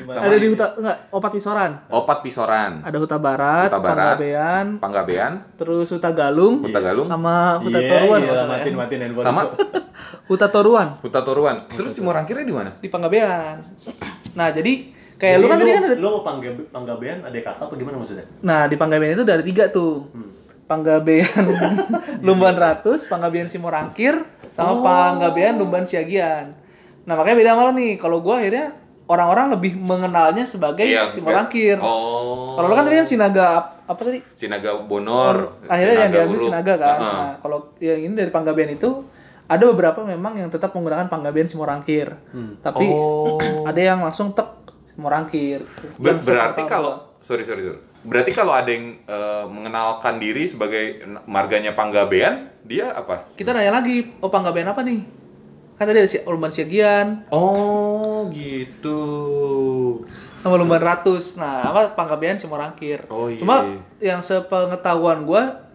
Ada 0.09 0.37
di 0.37 0.47
Huta 0.47 0.66
enggak, 0.75 0.97
opat 1.11 1.30
pisoran. 1.33 1.71
Opat 1.87 2.18
Pisoran 2.21 2.80
Ada 2.80 2.97
Huta 2.97 3.16
Barat, 3.16 3.68
Huta 3.68 3.78
Barat. 3.78 4.16
Panggabean, 4.16 4.66
Panggabean 4.78 5.33
terus 5.54 5.88
Huta 5.88 6.11
Galung, 6.11 6.61
Huta 6.61 6.80
Galung 6.80 7.04
sama 7.04 7.61
Huta 7.61 7.76
Iya, 7.76 7.90
Toruan 7.90 8.21
matiin 8.47 8.75
matiin 8.75 9.00
handphone. 9.02 9.25
sama 9.25 9.40
Huta 10.30 10.47
Toruan 10.49 10.88
Huta 10.99 11.21
Toruan 11.21 11.56
terus 11.71 11.92
Simor 11.92 12.16
Angkirnya 12.16 12.42
di 12.42 12.54
mana 12.54 12.71
di 12.76 12.88
Panggabean. 12.88 13.56
Nah, 14.37 14.52
jadi 14.52 14.92
kayak 15.16 15.37
lu 15.40 15.49
kan 15.49 15.56
tadi 15.56 15.73
kan 15.73 15.83
ada 15.83 15.97
lu 15.97 16.09
mau 16.11 16.21
panggabe, 16.21 16.68
panggabean 16.68 17.25
ada 17.25 17.33
kakak 17.35 17.64
apa 17.64 17.75
gimana 17.75 17.97
maksudnya? 17.97 18.28
Nah, 18.45 18.68
di 18.68 18.76
Panggabean 18.76 19.16
itu 19.16 19.25
ada 19.25 19.40
tiga 19.40 19.64
tuh. 19.66 20.12
Hmm. 20.12 20.28
Panggabean 20.66 21.45
Lumban 22.26 22.52
Ratus, 22.52 23.09
Panggabean 23.09 23.49
Simorangkir, 23.49 24.12
sama 24.52 24.76
Oh. 24.76 24.85
Panggabean 24.85 25.56
Lumban 25.56 25.88
Siagian. 25.88 26.52
Nah, 27.09 27.16
makanya 27.16 27.37
beda 27.38 27.52
lo 27.56 27.73
nih. 27.73 27.97
Kalau 27.97 28.21
gua 28.21 28.45
akhirnya 28.45 28.76
orang-orang 29.06 29.46
lebih 29.52 29.72
mengenalnya 29.75 30.42
sebagai 30.42 30.82
Iya, 30.82 31.06
Simorangkir. 31.06 31.78
oh 31.78 32.54
Kalau 32.54 32.66
lo 32.66 32.75
kan 32.75 32.84
tadi 32.84 32.96
kan 32.96 33.06
Sinaga 33.06 33.44
ap- 33.56 33.75
apa 33.86 34.00
tadi? 34.02 34.18
Sinaga 34.34 34.70
Bonor 34.80 35.62
akhirnya 35.64 35.94
yang 36.00 36.12
diambil 36.12 36.36
Uruk. 36.36 36.48
Sinaga 36.48 36.75
kan. 36.76 36.96
Heeh. 36.96 37.14
Nah, 37.16 37.32
kalau 37.38 37.58
yang 37.78 38.00
ini 38.00 38.14
dari 38.14 38.30
Panggabean 38.30 38.70
itu 38.72 38.90
ada 39.46 39.62
beberapa 39.64 40.02
memang 40.02 40.34
yang 40.36 40.48
tetap 40.48 40.72
menggunakan 40.72 41.06
Panggabean 41.06 41.46
Simorangkir. 41.46 42.18
Tapi 42.60 42.86
Oh. 42.88 43.38
ada 43.62 43.78
yang 43.78 44.00
langsung 44.00 44.30
tek 44.30 44.50
Simorangkir. 44.90 45.62
Ber- 45.94 46.16
Yang 46.16 46.26
berarti 46.26 46.62
kalau 46.64 46.94
sorry 47.22 47.42
sorry 47.42 47.62
sorry. 47.64 47.78
Berarti 48.02 48.30
kalau 48.30 48.50
ada 48.50 48.66
yang 48.66 48.98
eh, 49.00 49.44
mengenalkan 49.44 50.16
diri 50.16 50.46
sebagai 50.46 50.98
marganya 51.25 51.70
Panggabean, 51.72 52.50
dia 52.62 52.90
apa? 52.90 53.34
kita 53.34 53.50
nanya 53.50 53.70
lagi, 53.72 54.14
oh 54.18 54.26
Panggabean 54.26 54.66
apa 54.66 54.82
nih? 54.82 54.98
Kan 55.76 55.85
tadi 55.85 55.99
ada 55.99 56.09
si 56.09 56.18
Lumban 56.21 56.49
Siagian, 56.49 57.28
Oh, 57.28 58.33
gitu. 58.33 59.00
sama 60.40 60.56
Lumban 60.56 60.78
Ratus. 60.78 61.37
Nah, 61.37 61.61
apa 61.64 61.92
Panggabean 61.92 62.38
Simorangkir. 62.38 63.04
Oh, 63.06 63.26
iya. 63.26 63.37
Cuma 63.37 63.66
yang 63.99 64.21
sepengetahuan 64.21 65.23
gua 65.23 65.68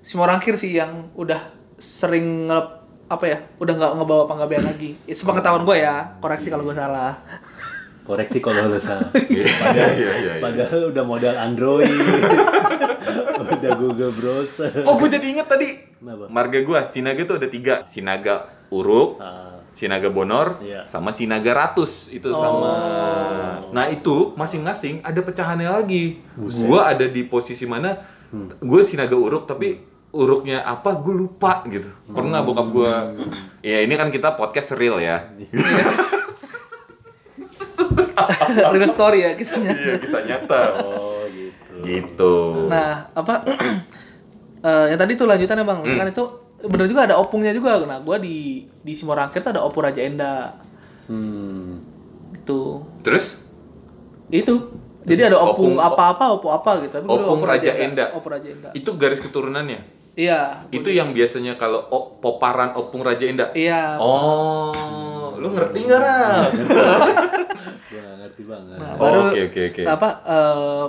Simorangkir 0.00 0.56
sih 0.56 0.72
yang 0.72 1.12
udah 1.12 1.38
sering 1.76 2.48
nge 2.48 2.60
apa 3.06 3.24
ya, 3.24 3.38
udah 3.56 3.72
nggak 3.74 3.92
ngebawa 3.94 4.24
Panggabean 4.26 4.64
lagi. 4.64 4.96
Ya, 5.04 5.14
sepengetahuan 5.14 5.62
gua 5.62 5.76
ya, 5.76 5.94
koreksi 6.18 6.48
kalau 6.48 6.64
gua 6.64 6.74
salah. 6.74 7.14
Koreksi 8.02 8.40
kalau 8.40 8.72
lu 8.72 8.80
salah. 8.80 9.04
Iya, 9.28 9.44
Padahal, 9.52 9.92
iya, 9.92 9.92
iya, 10.00 10.12
iya. 10.16 10.32
padahal 10.40 10.80
udah 10.88 11.04
modal 11.04 11.36
Android. 11.36 11.84
udah 13.58 13.72
Google 13.78 14.12
Browser. 14.12 14.84
Oh, 14.84 14.98
gue 14.98 15.08
jadi 15.08 15.26
inget 15.38 15.46
tadi. 15.46 15.68
Kenapa? 15.98 16.30
Marga 16.30 16.58
gua, 16.62 16.86
Sinaga 16.90 17.22
tuh 17.26 17.36
ada 17.42 17.48
tiga. 17.50 17.74
Sinaga 17.90 18.46
Uruk, 18.70 19.18
Ah, 19.18 19.58
Sinaga 19.74 20.10
Bonor, 20.10 20.62
Iya. 20.62 20.86
sama 20.86 21.10
Sinaga 21.10 21.50
Ratus. 21.54 22.10
Itu 22.10 22.30
sama. 22.30 22.74
Nah, 23.74 23.86
itu 23.90 24.34
masing-masing 24.34 25.02
ada 25.02 25.20
pecahannya 25.22 25.70
lagi. 25.70 26.22
Gua 26.38 26.94
ada 26.94 27.06
di 27.06 27.26
posisi 27.26 27.66
mana? 27.66 27.98
Gue 28.60 28.84
Sinaga 28.84 29.16
Uruk, 29.16 29.48
tapi 29.48 29.80
uruknya 30.08 30.64
apa 30.64 30.96
gue 30.96 31.14
lupa 31.14 31.64
gitu. 31.68 31.88
Pernah 32.08 32.40
bokap 32.40 32.68
gua. 32.70 32.94
Ya 33.60 33.82
ini 33.82 33.94
kan 33.98 34.08
kita 34.08 34.34
podcast 34.34 34.72
real 34.74 34.96
ya. 35.00 35.28
real 38.72 38.88
story 38.90 39.24
ya 39.24 39.30
kisahnya. 39.34 39.72
Iya, 39.72 39.94
kisah 39.98 40.22
nyata. 40.24 40.62
Oh 40.84 41.07
gitu. 41.88 42.66
Nah, 42.66 43.08
apa 43.10 43.34
eh, 44.60 44.84
yang 44.86 44.98
tadi 44.98 45.12
tuh 45.14 45.24
lanjutannya 45.24 45.62
Bang, 45.62 45.80
Hmm. 45.80 45.96
kan 45.96 46.08
itu 46.08 46.24
bener 46.60 46.86
juga 46.86 47.06
ada 47.06 47.16
opungnya 47.16 47.50
juga. 47.50 47.78
Nah, 47.80 47.98
gua 47.98 48.16
di 48.16 48.36
di 48.78 48.92
Simorangkir 48.92 49.40
tuh 49.40 49.50
ada 49.50 49.62
opung 49.62 49.80
Raja 49.80 49.98
Enda. 49.98 50.58
Hmm. 51.06 51.80
Itu. 52.32 52.84
Terus 53.00 53.40
Itu. 54.28 54.54
Jadi 55.00 55.24
ada 55.24 55.40
opung, 55.40 55.72
Opung- 55.72 55.80
apa-apa, 55.80 56.24
opung 56.30 56.52
apa 56.52 56.70
gitu. 56.80 56.92
Tapi 56.92 57.06
ada 57.06 57.24
Opung 57.24 57.40
Raja 57.42 57.72
Enda. 57.72 58.04
Opung 58.12 58.28
Raja 58.30 58.48
Enda. 58.50 58.68
itu 58.72 58.90
garis 58.94 59.18
keturunannya. 59.18 59.80
Iya. 60.12 60.66
Itu 60.68 60.90
yang 60.90 61.14
biasanya 61.14 61.54
kalau 61.54 61.80
o- 61.88 62.18
poparan 62.18 62.74
opung 62.74 63.00
Raja 63.00 63.24
Enda. 63.24 63.48
Iya. 63.50 63.96
Oh, 63.96 65.32
lu 65.34 65.48
ngerti 65.48 65.78
nggak? 65.80 66.02
Gua 67.88 68.00
nggak 68.02 68.16
ngerti 68.20 68.42
banget. 68.44 68.76
Nah, 68.76 68.92
Oh, 68.96 69.30
oke, 69.30 69.40
oke, 69.46 69.60
oke. 69.64 69.82
apa 69.86 70.08
eh, 70.26 70.84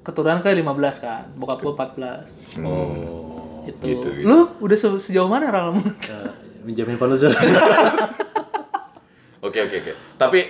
keturunan 0.00 0.40
ke 0.40 0.50
15 0.50 1.04
kan. 1.04 1.22
Bokap 1.36 1.60
gua 1.60 1.72
14. 1.74 2.60
Oh. 2.60 3.64
Itu. 3.64 3.84
Gitu, 3.84 4.06
gitu. 4.20 4.26
Lu 4.26 4.38
udah 4.58 4.76
se- 4.76 5.02
sejauh 5.02 5.28
mana 5.28 5.52
Ral? 5.52 5.76
Uh, 5.76 5.80
menjamin 6.64 6.96
panusur. 6.96 7.32
Oke 9.40 9.56
oke 9.56 9.76
oke. 9.80 9.92
Tapi 10.20 10.40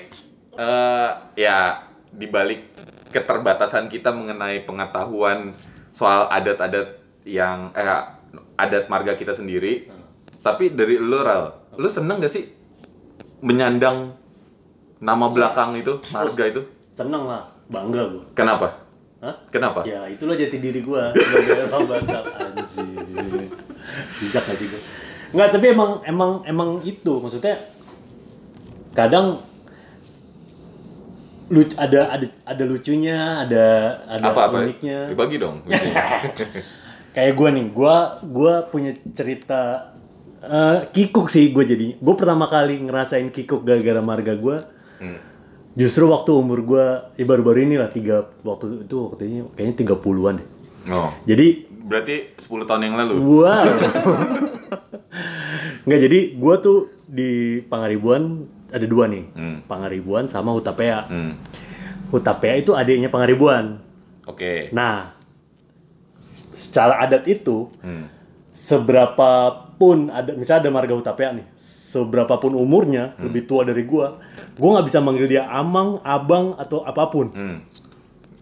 eh 0.59 1.11
ya 1.39 1.79
dibalik 2.11 2.75
keterbatasan 3.15 3.87
kita 3.87 4.11
mengenai 4.11 4.67
pengetahuan 4.67 5.55
soal 5.95 6.27
adat-adat 6.27 6.99
yang 7.23 7.71
eh 7.71 7.87
adat 8.59 8.91
marga 8.91 9.15
kita 9.15 9.31
sendiri. 9.31 9.87
Tapi 10.43 10.75
dari 10.75 10.99
lu 10.99 11.23
Ral, 11.23 11.71
lu 11.79 11.87
seneng 11.87 12.19
gak 12.19 12.35
sih 12.35 12.51
menyandang 13.47 14.11
nama 14.99 15.31
belakang 15.31 15.79
itu, 15.79 16.03
marga 16.11 16.51
itu? 16.51 16.61
Seneng 16.91 17.31
lah, 17.31 17.47
bangga 17.71 18.03
gua. 18.11 18.25
Kenapa? 18.35 18.75
Hah? 19.21 19.37
Kenapa? 19.53 19.85
Ya 19.85 20.09
itulah 20.09 20.33
jati 20.33 20.57
diri 20.57 20.81
gua 20.81 21.13
sebagai 21.13 21.69
orang 21.69 21.85
Batak 22.09 22.25
anjir. 22.41 23.05
Bijak 24.17 24.43
gak 24.49 24.57
sih 24.57 24.67
gua? 24.73 24.81
Enggak, 25.37 25.49
tapi 25.53 25.67
emang 25.77 25.91
emang 26.09 26.31
emang 26.49 26.71
itu 26.81 27.21
maksudnya 27.21 27.69
kadang 28.97 29.45
lucu 31.53 31.77
ada 31.77 32.17
ada 32.17 32.27
ada 32.49 32.65
lucunya, 32.65 33.45
ada 33.45 33.65
ada 34.09 34.25
apa 34.25 34.41
apa? 34.49 34.57
uniknya. 34.65 35.13
Ya, 35.13 35.17
bagi 35.19 35.37
dong. 35.37 35.69
Kayak 37.15 37.33
gua 37.37 37.49
nih, 37.53 37.67
gua 37.77 37.97
gua 38.25 38.53
punya 38.73 38.97
cerita 39.13 39.93
eh, 40.41 40.89
kikuk 40.97 41.29
sih 41.29 41.53
gue 41.53 41.65
jadi. 41.69 41.87
Gue 42.01 42.15
pertama 42.17 42.49
kali 42.49 42.81
ngerasain 42.81 43.29
kikuk 43.29 43.69
gara-gara 43.69 44.01
marga 44.01 44.33
gua 44.33 44.65
Hmm. 45.01 45.17
Justru 45.79 46.11
waktu 46.11 46.31
umur 46.35 46.61
gua 46.67 46.87
ya 47.15 47.25
baru-baru 47.25 47.63
ini 47.63 47.79
lah 47.79 47.89
tiga 47.89 48.27
waktu 48.43 48.85
itu 48.85 48.97
waktunya 49.07 49.47
kayaknya 49.55 49.75
30-an 49.87 50.35
deh. 50.43 50.49
Oh, 50.91 51.11
Jadi 51.25 51.47
berarti 51.87 52.15
10 52.39 52.67
tahun 52.67 52.83
yang 52.91 52.97
lalu. 52.99 53.15
Wow. 53.19 53.67
Nggak 55.87 56.01
jadi 56.01 56.19
gua 56.37 56.55
tuh 56.59 56.91
di 57.07 57.63
Pangaribuan 57.65 58.47
ada 58.71 58.87
dua 58.87 59.11
nih. 59.11 59.25
Hmm. 59.35 59.57
Pangaribuan 59.67 60.27
sama 60.27 60.55
Hutapea. 60.55 61.11
Hmm. 61.11 61.33
Hutapea 62.11 62.55
itu 62.59 62.75
adiknya 62.75 63.11
Pangaribuan. 63.11 63.79
Oke. 64.27 64.71
Nah, 64.71 65.15
secara 66.51 67.03
adat 67.03 67.27
itu 67.27 67.71
Hmm. 67.83 68.07
seberapa 68.51 69.31
pun 69.75 70.13
ada 70.13 70.37
misalnya 70.37 70.69
ada 70.69 70.71
marga 70.71 70.95
Hutapea 70.95 71.33
nih, 71.33 71.47
seberapa 71.91 72.39
pun 72.39 72.55
umurnya 72.55 73.13
Hmm. 73.13 73.27
lebih 73.27 73.43
tua 73.45 73.67
dari 73.67 73.83
gua, 73.83 74.23
gua 74.55 74.79
nggak 74.79 74.87
bisa 74.87 74.99
manggil 75.01 75.27
dia 75.27 75.43
amang, 75.45 75.99
abang 76.01 76.55
atau 76.55 76.83
apa 76.83 77.11
pun. 77.11 77.27
Hmm. 77.29 77.59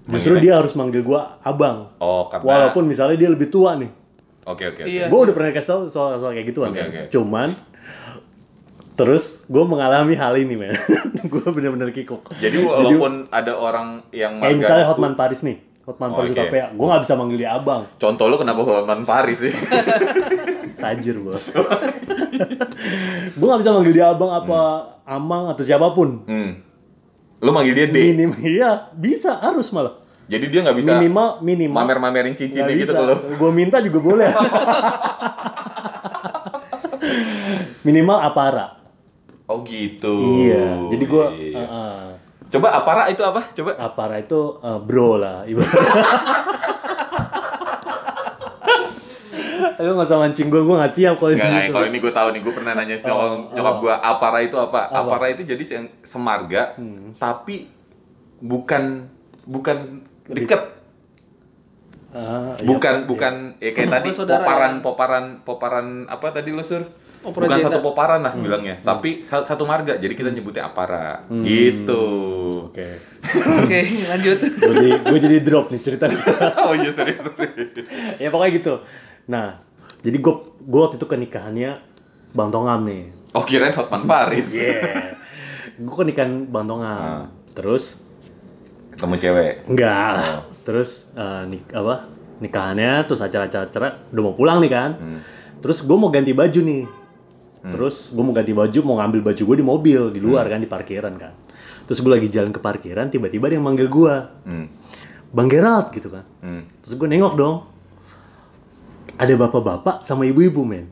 Justru 0.06 0.36
dia 0.38 0.56
harus 0.56 0.72
manggil 0.72 1.00
gua 1.00 1.40
abang. 1.40 1.92
Oh, 1.96 2.28
karena 2.28 2.44
Walaupun 2.44 2.84
misalnya 2.84 3.16
dia 3.16 3.28
lebih 3.28 3.48
tua 3.48 3.72
nih. 3.74 3.88
Oke 4.44 4.64
oke. 4.66 4.80
oke. 4.80 4.88
Iya. 4.88 5.04
Gue 5.06 5.20
udah 5.22 5.34
pernah 5.34 5.50
kasih 5.50 5.68
tau 5.70 5.80
soal 5.86 6.16
soal 6.16 6.32
kayak 6.32 6.48
gituan 6.48 6.72
Oke, 6.72 6.80
kan. 6.80 6.88
oke. 6.88 7.02
Cuman 7.10 7.48
terus 8.94 9.44
gue 9.44 9.60
mengalami 9.62 10.12
hal 10.12 10.34
ini 10.34 10.56
men. 10.56 10.72
gue 11.32 11.44
bener-bener 11.52 11.92
kikuk. 11.92 12.24
Jadi 12.34 12.56
walaupun 12.58 13.28
ada 13.28 13.52
orang 13.54 14.02
yang 14.10 14.40
Kayak 14.40 14.56
misalnya 14.58 14.84
aku- 14.84 14.96
Hotman 14.96 15.14
Paris 15.14 15.40
nih. 15.42 15.67
Hotman 15.88 16.12
Oh, 16.12 16.20
Paris 16.20 16.28
oke. 16.28 16.36
Utapea. 16.36 16.66
Gue 16.70 16.86
gak 16.86 17.00
bisa 17.00 17.14
manggil 17.16 17.38
dia 17.40 17.50
abang. 17.50 17.82
Contoh 17.96 18.28
lu 18.28 18.36
kenapa 18.36 18.60
Hotman 18.60 19.02
Paris 19.02 19.40
sih? 19.40 19.52
Tajir 20.84 21.16
bos. 21.18 21.40
gue 23.30 23.46
gak 23.48 23.60
bisa 23.64 23.72
manggil 23.72 23.94
dia 23.94 24.12
abang 24.12 24.28
apa 24.28 24.60
amang 25.02 25.48
atau 25.48 25.64
siapa 25.64 25.88
pun. 25.90 26.20
hmm. 26.22 26.50
Lu 27.38 27.50
manggil 27.50 27.72
dia 27.72 27.86
D. 27.86 27.96
Minim, 28.04 28.36
iya 28.36 28.90
bisa 28.92 29.32
harus 29.38 29.70
malah. 29.70 29.96
Jadi 30.28 30.44
dia 30.52 30.60
nggak 30.60 30.76
bisa 30.76 30.92
Minimal 30.92 31.40
minimal. 31.40 31.76
mamer-mamerin 31.80 32.36
Nggak 32.36 32.40
cincinnya 32.52 32.74
gitu 32.76 32.92
kalau. 32.92 33.16
Gue 33.32 33.48
minta 33.48 33.80
juga 33.80 33.98
boleh. 34.02 34.28
minimal 37.80 38.18
apara. 38.20 38.76
Oh 39.46 39.64
gitu. 39.64 40.44
Iya. 40.44 40.92
Jadi 40.92 41.04
gue 41.06 41.24
Iya. 41.54 41.64
Coba 42.48 42.68
apara 42.72 43.02
itu 43.06 43.20
apa? 43.20 43.52
Coba. 43.52 43.76
Apara 43.76 44.16
itu 44.18 44.40
eh, 44.58 44.78
bro 44.80 45.16
lah 45.16 45.44
ibarat. 45.44 45.76
Lu 49.78 49.94
gak 49.94 50.06
usah 50.06 50.18
mancing 50.18 50.48
gue, 50.48 50.58
gue 50.58 50.76
gak 50.76 50.90
siap 50.90 51.14
kalau 51.16 51.30
enggak, 51.30 51.70
kalau 51.70 51.86
ini 51.86 51.98
gue 51.98 52.10
tahu 52.10 52.28
nih, 52.30 52.40
gue 52.40 52.50
pernah 52.52 52.72
nanya 52.74 52.96
sama 52.98 53.14
Oh, 53.14 53.30
nyokap 53.48 53.74
oh. 53.74 53.80
gue, 53.80 53.94
apara 53.94 54.38
itu 54.40 54.56
apa? 54.56 54.80
Apa? 54.88 55.06
Apara 55.06 55.26
itu 55.30 55.42
jadi 55.44 55.62
yang 55.62 55.86
semarga, 56.02 56.74
Hmm. 56.74 57.14
tapi 57.14 57.70
bukan 58.38 59.06
bukan 59.44 60.02
deket, 60.26 60.62
Ah, 62.08 62.56
iya. 62.56 62.64
bukan 62.64 62.94
bukan 63.04 63.34
ya 63.58 63.70
kayak 63.70 63.88
tadi 63.92 64.08
Bukan 64.08 64.18
saudara, 64.18 64.40
poparan 64.40 64.72
ya? 64.72 64.80
poparan 64.80 65.24
poparan 65.42 65.86
apa 66.08 66.26
tadi 66.32 66.50
lo 66.50 66.64
sur? 66.64 66.80
Opera 67.20 67.42
bukan 67.44 67.56
Jenda. 67.56 67.68
satu 67.68 67.78
poparan 67.80 68.20
lah 68.20 68.30
Hmm. 68.30 68.40
bilangnya, 68.40 68.78
tapi 68.80 69.24
sa- 69.24 69.42
satu 69.42 69.62
marga, 69.62 69.94
jadi 69.94 70.12
kita 70.12 70.30
nyebutnya 70.30 70.66
apara, 70.66 71.26
gitu. 71.42 72.04
Oke. 72.64 72.88
Oke, 73.58 73.78
lanjut. 74.06 74.38
Gue 74.60 74.72
jadi, 74.72 74.92
gue 75.02 75.18
jadi 75.20 75.36
drop 75.40 75.66
nih 75.68 75.80
cerita. 75.80 76.06
oh 76.66 76.72
iya 76.72 76.90
serius 76.90 77.18
ya 78.16 78.28
pokoknya 78.28 78.52
gitu. 78.54 78.74
Nah, 79.26 79.58
jadi 79.98 80.16
gue 80.16 80.34
gue 80.60 80.80
waktu 80.80 80.96
itu 80.96 81.04
ke 81.04 81.16
nikahannya 81.16 81.70
Bang 82.30 82.48
Tongam 82.48 82.84
nih. 82.84 83.10
Oh 83.30 83.42
kirain 83.42 83.72
Hotman 83.72 84.04
Paris. 84.04 84.46
Yeah. 84.48 85.18
gue 85.76 85.92
ke 85.92 86.04
nikahan 86.04 86.46
Bang 86.46 86.64
Tongam. 86.64 86.86
Ah. 86.86 87.24
Terus 87.52 87.98
Ketemu 88.90 89.14
cewek. 89.16 89.52
enggak 89.66 90.08
lah. 90.14 90.30
Terus 90.62 91.10
eh, 91.12 91.42
nik 91.46 91.66
apa? 91.70 92.06
Nikahannya 92.38 93.02
terus 93.04 93.18
acara-acara 93.18 93.66
udah 94.08 94.22
mau 94.22 94.32
pulang 94.32 94.58
nih 94.58 94.68
kan. 94.68 94.90
Hmm. 94.92 95.20
Terus 95.58 95.82
gue 95.82 95.94
mau 95.94 96.08
ganti 96.08 96.30
baju 96.30 96.60
nih. 96.60 96.82
Terus 97.60 98.08
gue 98.08 98.20
mau 98.20 98.30
ganti 98.30 98.50
baju, 98.50 98.78
mau 98.82 98.96
ngambil 98.96 99.20
baju 99.24 99.42
gue 99.44 99.56
di 99.56 99.64
mobil 99.64 100.00
di 100.08 100.20
luar 100.20 100.44
Hmm. 100.44 100.52
kan 100.52 100.60
di 100.60 100.68
parkiran 100.68 101.14
kan. 101.14 101.32
Terus 101.84 101.98
gue 101.98 102.10
lagi 102.10 102.28
jalan 102.28 102.48
ke 102.48 102.58
parkiran, 102.58 103.06
tiba-tiba 103.06 103.46
dia 103.46 103.56
yang 103.56 103.64
manggil 103.64 103.86
gue, 103.86 104.14
Hmm. 104.44 104.66
Bang 105.28 105.46
Gerald 105.46 105.90
gitu 105.90 106.08
kan. 106.08 106.24
Hmm. 106.38 106.62
Terus 106.80 106.94
gue 106.94 107.06
nengok 107.06 107.34
dong, 107.34 107.56
ada 109.14 109.32
bapak-bapak 109.36 110.00
sama 110.00 110.24
ibu-ibu 110.24 110.62
men. 110.62 110.86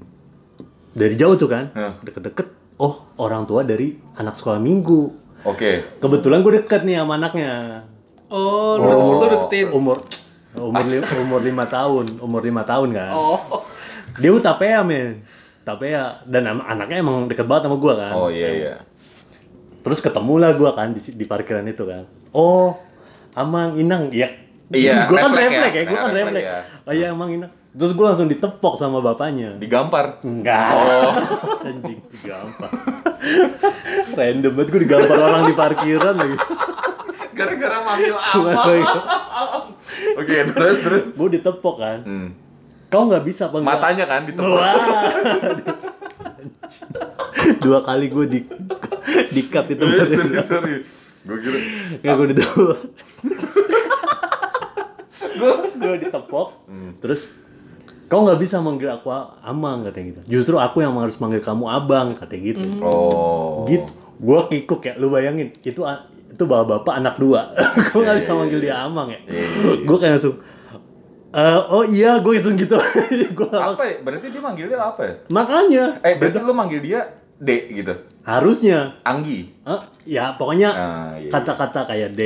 Dari 0.90 1.14
jauh 1.14 1.34
tuh 1.34 1.46
kan, 1.46 1.70
Hmm. 1.70 1.94
deket-deket. 2.00 2.48
Oh 2.76 3.08
orang 3.16 3.44
tua 3.44 3.62
dari 3.62 3.96
anak 4.14 4.34
sekolah 4.34 4.58
minggu. 4.58 5.08
Oke. 5.42 5.96
Kebetulan 5.96 6.40
gue 6.40 6.58
deket 6.58 6.82
nih 6.82 6.96
sama 6.96 7.16
anaknya. 7.16 7.84
Oh, 8.26 8.74
lu 8.74 8.90
lu 9.14 9.24
deketin. 9.24 9.70
Umur 9.70 10.02
umur 10.52 10.84
li- 10.84 11.00
umur 11.22 11.40
lima 11.40 11.64
tahun, 11.64 12.18
umur 12.18 12.42
lima 12.42 12.62
tahun 12.62 12.90
kan. 12.90 13.12
Oh. 13.12 13.38
Dia 14.16 14.28
utapea 14.30 14.80
men, 14.82 15.20
tapea 15.66 16.22
dan 16.30 16.46
am- 16.46 16.62
anaknya 16.62 17.02
emang 17.02 17.26
deket 17.26 17.42
banget 17.50 17.66
sama 17.66 17.76
gue 17.82 17.94
kan. 17.98 18.12
Oh 18.14 18.30
iya 18.30 18.48
iya. 18.54 18.74
Terus 19.82 19.98
ketemu 19.98 20.34
lah 20.38 20.54
gue 20.54 20.70
kan 20.70 20.94
di, 20.94 21.02
di 21.02 21.24
parkiran 21.26 21.66
itu 21.66 21.82
kan. 21.82 22.06
Oh, 22.30 22.78
Amang 23.34 23.74
Inang, 23.74 24.14
ya. 24.14 24.30
Iya, 24.70 25.04
gue 25.10 25.18
kan 25.18 25.34
refleks 25.34 25.74
ya. 25.74 25.74
ya, 25.74 25.82
gue 25.86 25.98
kan 25.98 26.10
Refleks 26.14 26.46
ya. 26.46 26.58
Oh 26.86 26.92
iya 26.94 27.06
Amang 27.10 27.30
Inang. 27.34 27.50
Terus 27.74 27.92
gue 27.92 28.04
langsung 28.06 28.30
ditepok 28.30 28.78
sama 28.78 29.02
bapaknya. 29.02 29.58
Digampar. 29.58 30.22
Enggak. 30.22 30.70
Oh. 30.70 31.12
Anjing, 31.66 31.98
digampar. 32.14 32.70
Random 34.18 34.52
banget 34.54 34.68
gue 34.70 34.80
digampar 34.86 35.18
orang 35.18 35.50
di 35.50 35.54
parkiran 35.58 36.14
lagi. 36.14 36.36
Gara-gara 37.36 37.76
manggil 37.82 38.14
apa? 38.14 38.62
Oke, 40.16 40.36
terus 40.46 40.78
terus. 40.80 41.04
gue 41.10 41.28
ditepok 41.36 41.76
kan. 41.76 41.98
Hmm. 42.06 42.28
Kau 42.86 43.10
nggak 43.10 43.24
bisa 43.26 43.50
panggil. 43.50 43.66
Matanya 43.66 44.04
kan. 44.06 44.22
Wah. 44.38 44.74
Anjing. 46.38 46.88
Dua 47.64 47.78
kali 47.82 48.06
gue 48.10 48.26
di 48.26 48.40
di 49.30 49.42
cut 49.50 49.66
itu. 49.70 49.84
Iya. 49.86 50.82
Gue 51.26 51.36
kira 51.42 51.58
Kayak 52.02 52.14
gue 52.14 52.26
ditepok. 52.34 52.78
gue 55.76 55.94
ditepok. 56.06 56.48
Terus 57.02 57.20
kau 58.06 58.22
nggak 58.22 58.38
bisa 58.38 58.62
manggil 58.62 58.90
aku 58.94 59.10
amang 59.42 59.82
katanya 59.86 60.14
gitu. 60.14 60.20
Justru 60.38 60.56
aku 60.62 60.82
yang 60.82 60.94
harus 60.98 61.18
manggil 61.18 61.42
kamu 61.42 61.66
abang 61.66 62.14
katanya 62.14 62.42
gitu. 62.54 62.66
Oh. 62.82 63.66
Gitu. 63.66 63.90
Gue 64.22 64.40
kikuk 64.50 64.82
ya. 64.86 64.94
Lu 64.94 65.10
bayangin 65.10 65.50
itu 65.62 65.82
itu 66.26 66.44
bapak-bapak 66.44 66.94
anak 66.98 67.14
dua. 67.18 67.50
gue 67.94 68.00
nggak 68.02 68.18
bisa 68.22 68.32
manggil 68.34 68.60
dia 68.62 68.78
Amang 68.86 69.10
ya. 69.10 69.20
Gue 69.82 69.96
kayak 69.98 70.18
langsung 70.18 70.38
"Eh, 71.28 71.60
oh 71.68 71.82
iya, 71.82 72.18
gue 72.18 72.32
langsung 72.32 72.54
gitu. 72.54 72.76
gue 73.38 73.48
Apa 73.50 73.82
ya? 73.82 73.94
Berarti 74.00 74.26
dia 74.28 74.40
manggilnya 74.40 74.78
apa 74.78 75.02
ya? 75.02 75.14
makanya 75.28 75.84
Eh, 76.00 76.14
berarti 76.14 76.38
lu 76.38 76.52
manggil 76.52 76.80
dia 76.80 77.00
D 77.36 77.50
gitu. 77.74 77.92
harusnya 78.22 78.96
Anggi. 79.02 79.52
Eh, 79.62 79.80
ya 80.08 80.32
pokoknya 80.32 80.70
Ah, 80.70 81.12
iya, 81.14 81.26
iya. 81.26 81.30
kata-kata 81.30 81.84
kayak 81.84 82.10
D 82.12 82.22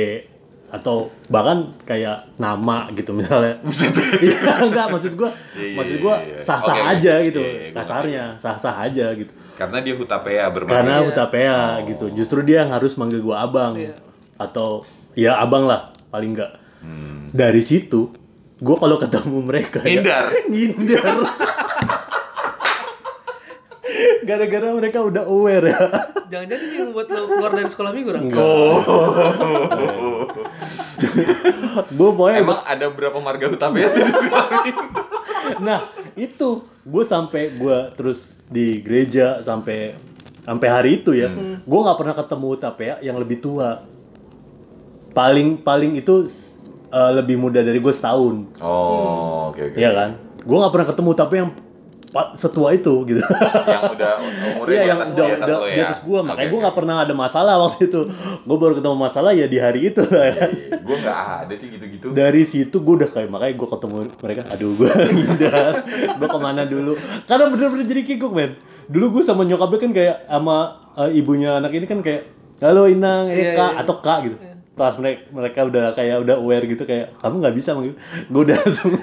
atau 0.71 1.11
bahkan 1.27 1.67
kayak 1.83 2.31
nama 2.37 2.87
gitu 2.91 3.11
misalnya. 3.11 3.59
Iya 4.23 4.63
enggak 4.63 4.87
maksud 4.87 5.13
gua 5.13 5.27
Iya, 5.51 5.65
iya, 5.65 5.75
maksud 5.75 5.97
gua 5.99 6.15
iya, 6.17 6.31
iya. 6.31 6.39
sah-sah 6.39 6.77
oke. 6.77 6.89
aja 6.89 7.13
gitu. 7.21 7.41
Iya, 7.41 7.51
iya, 7.51 7.67
gua 7.67 7.75
Kasarnya 7.75 8.23
sah-sah 8.37 8.75
aja 8.79 9.05
gitu. 9.11 9.31
Karena 9.53 9.77
dia 9.79 9.93
hutapea 9.93 10.45
bermain. 10.47 10.71
Karena 10.71 10.95
Iya. 10.95 11.05
Hutapea 11.05 11.57
Oh. 11.59 11.75
gitu. 11.85 12.05
Justru 12.15 12.39
dia 12.41 12.63
yang 12.63 12.71
harus 12.71 12.95
manggil 12.95 13.19
gua 13.19 13.43
abang 13.43 13.75
Iya. 13.75 13.99
atau 14.37 14.87
ya 15.11 15.35
abang 15.37 15.67
lah 15.67 15.91
paling 16.07 16.31
enggak. 16.31 16.55
Hmm. 16.79 17.27
Dari 17.29 17.59
situ 17.59 18.15
gua 18.61 18.75
kalau 18.77 18.95
ketemu 19.01 19.37
mereka 19.41 19.81
ya, 19.83 19.99
Ngindar. 19.99 20.25
ngindar. 20.51 21.15
Gara-gara 24.21 24.67
mereka 24.77 25.01
udah 25.03 25.23
aware 25.27 25.65
ya. 25.73 25.81
Jangan-jangan 26.31 26.65
ini 26.69 26.75
yang 26.79 26.89
buat 26.95 27.09
lo 27.11 27.27
keluar 27.27 27.51
dari 27.51 27.67
sekolah 27.67 27.91
minggu, 27.91 28.09
Ram? 28.13 28.23
Oh. 28.37 28.77
Gua 31.97 32.09
pokoknya 32.13 32.39
Emang 32.45 32.61
ada 32.63 32.85
berapa 32.87 33.17
marga 33.19 33.49
hutapea 33.51 33.87
sih 33.91 34.01
di 34.05 34.71
nah 35.61 35.89
itu 36.13 36.63
gue 36.85 37.03
sampai 37.05 37.57
gue 37.57 37.77
terus 37.97 38.39
di 38.47 38.79
gereja 38.81 39.41
sampai 39.41 39.97
sampai 40.45 40.67
hari 40.69 41.01
itu 41.01 41.13
ya 41.17 41.29
gue 41.61 41.79
nggak 41.81 41.97
pernah 41.97 42.15
ketemu 42.15 42.49
tapea 42.57 42.95
yang 43.01 43.17
lebih 43.17 43.41
tua 43.41 43.85
paling 45.11 45.59
paling 45.59 45.97
itu 45.99 46.23
uh, 46.91 47.11
lebih 47.15 47.39
muda 47.39 47.59
dari 47.59 47.79
gue 47.79 47.93
setahun. 47.93 48.59
Oh, 48.59 49.49
oke 49.49 49.73
oke. 49.73 49.77
Iya 49.79 49.91
kan? 49.91 50.09
Gue 50.43 50.57
nggak 50.59 50.73
pernah 50.73 50.87
ketemu 50.91 51.11
tapi 51.15 51.35
yang 51.39 51.49
setua 52.35 52.75
itu 52.75 52.91
gitu. 53.07 53.23
Yang 53.63 53.83
udah 53.95 54.11
umurnya 54.19 54.67
Iya 54.67 54.83
yang 54.83 54.99
atas, 54.99 55.15
udah 55.15 55.23
di 55.23 55.31
atas 55.31 55.47
udah 55.47 55.55
lo 55.55 55.63
di 55.63 55.79
ya. 55.79 55.85
atas 55.87 55.99
gue 56.03 56.19
makanya 56.19 56.49
gue 56.51 56.59
nggak 56.59 56.75
pernah 56.75 56.95
ada 57.07 57.13
masalah 57.15 57.55
waktu 57.55 57.81
itu. 57.87 58.01
Gue 58.43 58.57
baru 58.59 58.73
ketemu 58.75 58.95
masalah 58.99 59.31
ya 59.31 59.47
di 59.47 59.57
hari 59.63 59.79
itu 59.87 60.03
lah 60.11 60.25
ya. 60.27 60.45
Gue 60.75 60.95
nggak 60.99 61.19
ada 61.47 61.53
sih 61.55 61.67
gitu-gitu. 61.71 62.11
dari 62.11 62.43
situ 62.43 62.75
gue 62.75 62.93
udah 62.99 63.09
kayak 63.09 63.31
makanya 63.31 63.53
gue 63.55 63.67
ketemu 63.71 63.95
mereka 64.19 64.41
aduh 64.51 64.71
gue 64.75 64.89
ngindar 65.15 65.73
gue 66.19 66.27
ke 66.27 66.39
mana 66.43 66.61
dulu? 66.67 66.93
Karena 67.23 67.45
bener-bener 67.47 67.85
jadi 67.87 68.01
kikuk 68.03 68.31
men. 68.35 68.59
Dulu 68.91 69.05
gue 69.15 69.23
sama 69.23 69.47
nyokapnya 69.47 69.79
kan 69.79 69.91
kayak 69.95 70.17
sama 70.27 70.57
eh, 70.99 71.15
ibunya 71.15 71.63
anak 71.63 71.71
ini 71.71 71.87
kan 71.87 72.03
kayak 72.03 72.27
halo 72.59 72.91
Inang 72.91 73.31
eh 73.31 73.39
Iya, 73.39 73.51
kak 73.55 73.71
iya. 73.71 73.79
atau 73.87 73.95
kak 74.03 74.19
gitu 74.27 74.37
pas 74.71 74.95
mereka 74.95 75.27
mereka 75.35 75.59
udah 75.67 75.85
kayak 75.91 76.23
udah 76.23 76.35
aware 76.39 76.63
gitu 76.63 76.87
kayak 76.87 77.11
kamu 77.19 77.43
nggak 77.43 77.55
bisa 77.59 77.69
manggil 77.75 77.95
gue 78.31 78.41
udah 78.47 78.57
langsung 78.57 78.91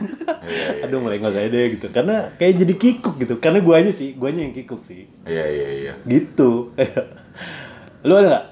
Iya, 0.49 0.89
aduh 0.89 1.05
mulai 1.05 1.21
nggak 1.21 1.35
saya 1.37 1.49
deh 1.53 1.77
gitu 1.77 1.93
karena 1.93 2.33
kayak 2.41 2.65
jadi 2.65 2.75
kikuk 2.81 3.21
gitu 3.21 3.37
karena 3.37 3.61
gue 3.61 3.75
aja 3.77 3.93
sih 3.93 4.17
gue 4.17 4.29
aja 4.33 4.41
yang 4.41 4.57
kikuk 4.57 4.81
sih 4.81 5.05
Iya 5.29 5.45
iya 5.45 5.69
iya. 5.77 5.93
gitu 6.09 6.73
lu 8.09 8.13
ada 8.17 8.27
nggak 8.33 8.45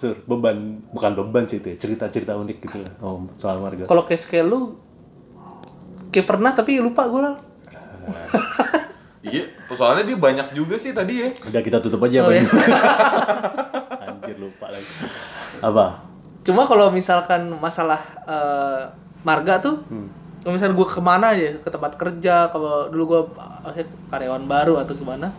sur 0.00 0.16
beban 0.24 0.80
bukan 0.96 1.12
beban 1.12 1.44
sih 1.44 1.60
itu 1.60 1.68
ya, 1.70 1.76
cerita-cerita 1.76 2.32
unik 2.40 2.58
gitu 2.64 2.80
lah 2.80 2.92
oh, 3.04 3.28
soal 3.36 3.60
marga 3.60 3.84
Kalau 3.84 4.08
case 4.08 4.24
kayak 4.24 4.48
lu, 4.48 4.80
kayak 6.08 6.26
pernah 6.26 6.56
tapi 6.56 6.80
lupa 6.80 7.06
gue 7.06 7.20
lah. 7.20 7.36
Iya, 9.22 9.46
soalnya 9.70 10.02
dia 10.02 10.18
banyak 10.18 10.50
juga 10.50 10.74
sih 10.74 10.90
tadi 10.90 11.22
ya. 11.22 11.30
Udah 11.46 11.62
kita 11.62 11.78
tutup 11.78 12.02
aja 12.02 12.26
Oh, 12.26 12.34
iya. 12.34 12.42
Anjir 14.02 14.34
lupa 14.34 14.66
lagi. 14.66 14.90
Apa? 15.62 16.11
Cuma 16.42 16.66
kalau 16.66 16.90
misalkan 16.90 17.46
masalah 17.56 18.02
eh, 18.24 18.82
marga 19.22 19.62
tuh, 19.62 19.78
kalau 20.42 20.52
misalnya 20.52 20.74
gue 20.74 20.88
ke 20.88 20.98
mana 20.98 21.26
aja, 21.30 21.54
ke 21.56 21.70
tempat 21.70 21.94
kerja, 21.94 22.50
kalau 22.50 22.90
dulu 22.90 23.04
gue 23.06 23.22
karyawan 24.10 24.42
baru 24.44 24.74
atau 24.76 24.92
gimana, 24.92 25.30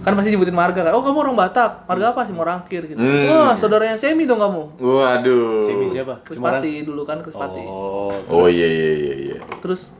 kan 0.00 0.12
pasti 0.12 0.32
nyebutin 0.32 0.52
marga 0.52 0.84
kan, 0.84 0.92
oh 0.92 1.00
kamu 1.00 1.16
orang 1.20 1.36
Batak, 1.36 1.84
marga 1.84 2.12
apa 2.12 2.24
sih 2.24 2.32
Morangkir 2.32 2.84
gitu. 2.84 2.96
Hmm. 2.96 3.28
Wah 3.28 3.52
saudaranya 3.52 3.96
Semi 3.96 4.24
dong 4.24 4.40
kamu. 4.40 4.76
Waduh. 4.76 5.60
Simi 5.60 5.88
siapa? 5.88 6.20
Krispati 6.20 6.84
dulu 6.84 7.04
kan 7.04 7.20
Krispati. 7.20 7.64
Oh, 7.64 8.12
Oh 8.28 8.48
iya 8.48 8.64
iya 8.64 8.92
iya 8.96 9.14
iya. 9.16 9.38
Terus 9.64 9.96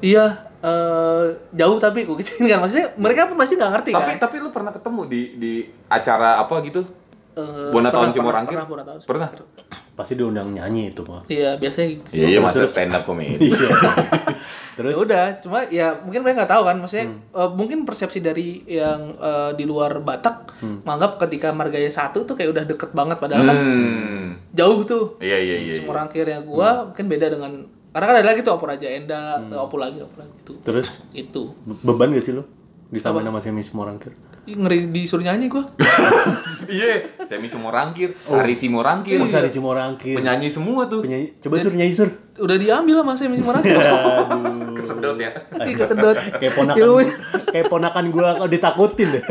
iya 0.00 0.44
eh, 0.60 1.24
jauh 1.52 1.76
tapi 1.76 2.04
gue 2.04 2.16
gituin 2.20 2.48
kan 2.48 2.60
maksudnya 2.60 2.92
mereka 2.96 3.28
pun 3.28 3.36
pasti 3.36 3.56
nggak 3.56 3.72
ngerti 3.72 3.90
Tapi 3.92 4.12
kan. 4.12 4.28
tapi 4.28 4.36
lu 4.40 4.48
pernah 4.48 4.72
ketemu 4.72 5.00
di 5.08 5.20
di 5.36 5.52
acara 5.88 6.40
apa 6.40 6.60
gitu? 6.60 6.84
Eh, 7.34 7.70
Buana 7.70 7.90
tahun 7.90 8.08
pernah, 8.08 8.14
Cimorangkir? 8.14 8.54
Pernah, 8.54 8.68
pernah, 8.70 8.84
pernah, 9.02 9.28
Pernah? 9.28 9.30
pasti 9.94 10.14
diundang 10.14 10.50
nyanyi 10.50 10.90
itu 10.90 11.02
mah. 11.02 11.22
Iya 11.26 11.54
biasanya 11.54 11.88
gitu. 11.92 12.08
Iya 12.12 12.26
iya 12.28 12.38
masa 12.38 12.62
stand 12.64 12.90
up 12.90 13.02
comedy. 13.02 13.38
Iya. 13.48 13.68
Ya 14.74 14.82
Terus 14.82 14.94
udah, 15.00 15.24
cuma 15.38 15.62
ya 15.64 15.94
mungkin 15.96 16.20
mereka 16.20 16.42
nggak 16.42 16.50
tahu 16.50 16.62
kan, 16.64 16.76
maksudnya 16.76 17.06
Hmm. 17.06 17.18
eh, 17.32 17.50
mungkin 17.52 17.78
persepsi 17.82 18.18
dari 18.18 18.46
yang 18.68 19.14
eh, 19.16 19.50
di 19.52 19.62
luar 19.62 19.98
Batak 20.00 20.58
Hmm. 20.58 20.82
menganggap 20.82 21.18
ketika 21.20 21.50
marganya 21.50 21.86
satu 21.88 22.22
tuh 22.22 22.34
kayak 22.34 22.50
udah 22.50 22.64
deket 22.64 22.90
banget 22.92 23.18
padahal 23.18 23.42
kan 23.44 23.56
Hmm. 23.56 24.26
jauh 24.50 24.82
tuh. 24.82 25.14
Iya 25.18 25.34
iya 25.36 25.56
iya. 25.60 25.70
iya. 25.70 25.74
Semua 25.76 25.94
rangkirnya 25.96 26.38
gua 26.40 26.86
mungkin 26.88 27.06
beda 27.08 27.26
dengan 27.28 27.52
karena 27.88 28.04
kan 28.04 28.16
ada 28.16 28.28
lagi 28.28 28.42
tuh 28.42 28.52
opor 28.52 28.68
aja 28.68 28.86
Enda, 28.88 29.38
Hmm. 29.38 29.54
opor 29.56 29.78
lagi, 29.80 29.98
opor 30.00 30.18
lagi 30.20 30.34
gitu. 30.40 30.52
terus 30.60 31.06
Itu. 31.12 31.54
be- 31.60 31.78
beban 31.84 32.10
gak 32.10 32.22
sih 32.22 32.34
lu? 32.34 32.42
Disamain 32.88 33.22
sama 33.22 33.38
Semi 33.38 33.58
Semorangkir? 33.60 34.10
Ih, 34.44 34.60
ngeri 34.60 34.92
disuruh 34.92 35.24
nyanyi 35.24 35.48
gua. 35.48 35.64
Iya, 36.68 37.16
Semi 37.24 37.48
Simorangkir, 37.48 38.12
Sari 38.28 38.52
Simorangkir. 38.52 39.16
Oh, 39.16 39.28
Sari 39.28 39.48
Semorangkir. 39.48 40.20
Penyanyi 40.20 40.52
semua 40.52 40.84
tuh. 40.84 41.00
Penyanyi. 41.00 41.40
Coba 41.40 41.56
sur 41.60 41.72
nyanyi 41.72 41.92
sur. 41.96 42.08
Udah 42.36 42.56
diambil 42.60 43.00
sama 43.00 43.12
saya 43.16 43.28
misi 43.32 43.44
Morangkir. 43.44 43.76
Aduh. 43.76 44.76
Kesedot 44.76 45.16
ya. 45.16 45.32
Ih, 45.64 45.74
kesedot. 45.76 46.16
kayak 46.40 46.52
ponakan 46.52 46.88
kayak 47.48 47.66
ponakan 47.72 48.04
gua 48.12 48.36
kalau 48.36 48.50
ditakutin 48.52 49.08
deh. 49.16 49.24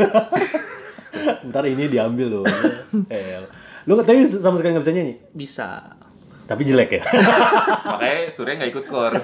Ntar 1.50 1.64
ini 1.70 1.86
diambil 1.86 2.42
loh. 2.42 2.46
Eh, 3.06 3.38
lu 3.86 3.94
tapi 4.02 4.26
sama 4.26 4.58
sekali 4.58 4.74
nggak 4.74 4.82
bisa 4.82 4.94
nyanyi. 4.98 5.14
Bisa. 5.30 5.94
Tapi 6.44 6.60
jelek 6.66 6.90
ya. 6.98 7.02
Makanya 7.86 8.34
Surya 8.34 8.58
nggak 8.58 8.70
ikut 8.74 8.84
kor. 8.90 9.14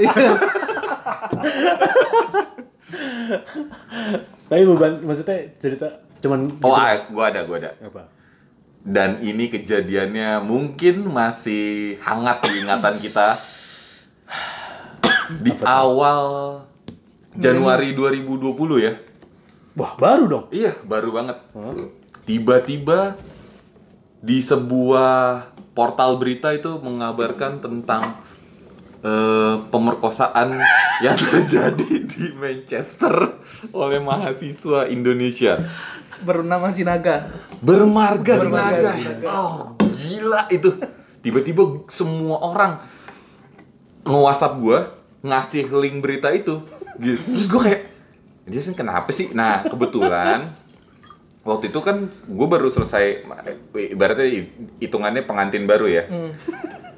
tapi 4.46 4.62
beban 4.66 4.98
maksudnya 5.02 5.38
cerita 5.56 5.86
cuman 6.20 6.50
Oh, 6.60 6.74
gitu. 6.74 6.80
ah, 6.80 6.96
gua 7.08 7.24
ada, 7.32 7.40
gua 7.44 7.56
ada. 7.58 7.70
apa? 7.80 8.02
Dan 8.80 9.20
ini 9.20 9.48
kejadiannya 9.48 10.40
mungkin 10.40 11.04
masih 11.06 11.96
hangat 12.00 12.48
di 12.48 12.64
ingatan 12.64 12.96
kita. 12.96 13.36
Di 15.30 15.52
awal 15.62 16.22
Januari 17.36 17.94
2020 17.94 18.50
ya. 18.80 18.92
Wah, 19.78 19.94
baru 19.96 20.24
dong. 20.26 20.44
Iya, 20.50 20.74
baru 20.82 21.14
banget. 21.14 21.38
Tiba-tiba 22.26 23.14
di 24.20 24.42
sebuah 24.42 25.46
portal 25.72 26.18
berita 26.18 26.50
itu 26.52 26.76
mengabarkan 26.76 27.62
tentang 27.62 28.18
eh, 29.00 29.54
pemerkosaan 29.68 30.48
yang 31.04 31.16
terjadi 31.16 31.90
di 32.04 32.24
Manchester 32.36 33.40
oleh 33.72 34.00
mahasiswa 34.00 34.88
Indonesia. 34.88 35.60
Bernama 36.20 36.68
Sinaga. 36.68 37.32
Bermarga 37.64 38.44
Bermarga 38.44 38.92
Sinaga. 38.92 39.28
Oh, 39.32 39.72
gila 39.96 40.48
itu. 40.52 40.76
Tiba-tiba 41.20 41.88
semua 41.88 42.40
orang 42.40 42.80
nge-WhatsApp 44.04 44.60
gua 44.60 44.78
ngasih 45.24 45.68
link 45.72 46.04
berita 46.04 46.28
itu. 46.32 46.60
Gitu. 47.00 47.20
Terus 47.24 47.46
gua 47.48 47.62
kayak 47.68 47.82
dia 48.50 48.60
kan 48.66 48.74
kenapa 48.76 49.10
sih? 49.14 49.30
Nah, 49.32 49.62
kebetulan 49.64 50.56
waktu 51.40 51.72
itu 51.72 51.80
kan 51.80 52.04
gue 52.10 52.46
baru 52.50 52.68
selesai 52.68 53.24
ibaratnya 53.72 54.28
hitungannya 54.82 55.22
pengantin 55.24 55.64
baru 55.64 55.86
ya. 55.88 56.04
Hmm. 56.10 56.32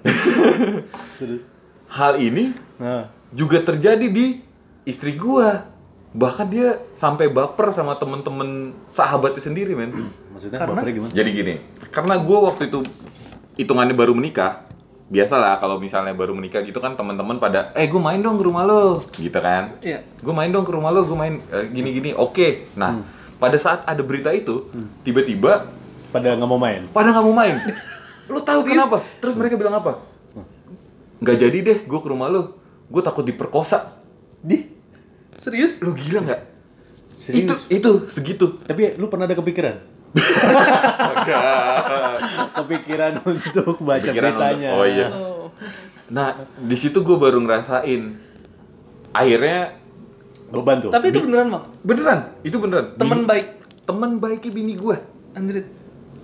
Terus. 1.21 1.62
Hal 1.93 2.17
ini 2.19 2.57
Nah, 2.81 3.07
juga 3.31 3.63
terjadi 3.63 4.09
di 4.11 4.43
istri 4.83 5.15
gua. 5.15 5.71
Bahkan 6.13 6.47
dia 6.51 6.77
sampai 6.93 7.33
baper 7.33 7.73
sama 7.73 7.97
temen-temen 7.97 8.77
sahabatnya 8.85 9.41
sendiri, 9.41 9.73
men. 9.73 9.97
maksudnya 10.29 10.61
Karena? 10.61 10.77
bapernya 10.77 10.93
gimana? 10.93 11.13
Jadi 11.17 11.31
gini, 11.33 11.55
karena 11.89 12.21
gue 12.21 12.39
waktu 12.43 12.63
itu 12.69 12.85
hitungannya 13.57 13.97
baru 13.97 14.13
menikah, 14.13 14.69
biasalah 15.09 15.57
kalau 15.57 15.81
misalnya 15.81 16.13
baru 16.13 16.37
menikah 16.37 16.61
gitu 16.69 16.85
kan 16.85 17.01
teman-teman 17.01 17.41
pada, 17.41 17.73
eh 17.73 17.89
gue 17.89 17.97
main 17.97 18.21
dong 18.21 18.37
ke 18.37 18.45
rumah 18.45 18.61
lo, 18.69 19.01
gitu 19.09 19.41
kan? 19.41 19.81
Iya. 19.81 20.05
Gue 20.21 20.35
main 20.37 20.53
dong 20.53 20.69
ke 20.69 20.73
rumah 20.77 20.93
lo, 20.93 21.09
gue 21.09 21.17
main 21.17 21.41
eh, 21.49 21.65
gini-gini, 21.73 22.13
oke. 22.13 22.77
Nah, 22.77 23.01
pada 23.41 23.57
saat 23.57 23.89
ada 23.89 24.05
berita 24.05 24.29
itu, 24.37 24.69
tiba-tiba 25.01 25.73
Pada 26.13 26.37
nggak 26.37 26.49
mau 26.51 26.61
main. 26.61 26.93
pada 26.93 27.09
nggak 27.09 27.25
mau 27.25 27.33
main. 27.33 27.57
Lo 28.33 28.45
tahu 28.45 28.69
kenapa? 28.69 29.01
Terus 29.17 29.33
mereka 29.33 29.57
bilang 29.57 29.81
apa? 29.81 29.97
Nggak 31.23 31.37
jadi 31.39 31.59
deh, 31.63 31.79
gue 31.83 32.01
ke 32.01 32.09
rumah 32.09 32.27
lo. 32.27 32.59
Gue 32.87 33.01
takut 33.01 33.23
diperkosa. 33.23 33.95
Di 34.39 34.67
Serius? 35.33 35.79
Lo 35.79 35.95
gila 35.95 36.21
nggak? 36.21 36.41
Itu, 37.23 37.55
itu 37.71 37.91
segitu. 38.11 38.59
Tapi 38.61 38.99
lu 38.99 39.07
pernah 39.07 39.25
ada 39.25 39.39
kepikiran 39.39 39.79
Kepikiran 42.53 43.13
untuk 43.23 43.81
baca 43.81 44.03
Kepikiran 44.03 44.33
beritanya. 44.33 44.69
untuk- 44.69 44.77
oh 44.77 44.87
iya. 44.87 45.07
Oh. 45.09 45.47
Nah, 46.11 46.29
di 46.59 46.77
situ 46.77 47.01
gue 47.01 47.17
baru 47.17 47.41
ngerasain. 47.41 48.03
Akhirnya 49.13 49.79
Beban 50.51 50.85
tuh. 50.85 50.93
Tapi 50.93 51.09
itu 51.09 51.21
beneran 51.23 51.49
bang. 51.49 51.65
beneran, 51.81 52.21
itu 52.43 52.57
beneran. 52.57 52.87
Temen 52.95 53.19
Bini- 53.19 53.29
baik. 53.31 53.47
Temen 53.83 54.11
baiknya 54.21 54.51
bini 54.53 54.75
gue. 54.77 54.97
Anjrit. 55.33 55.67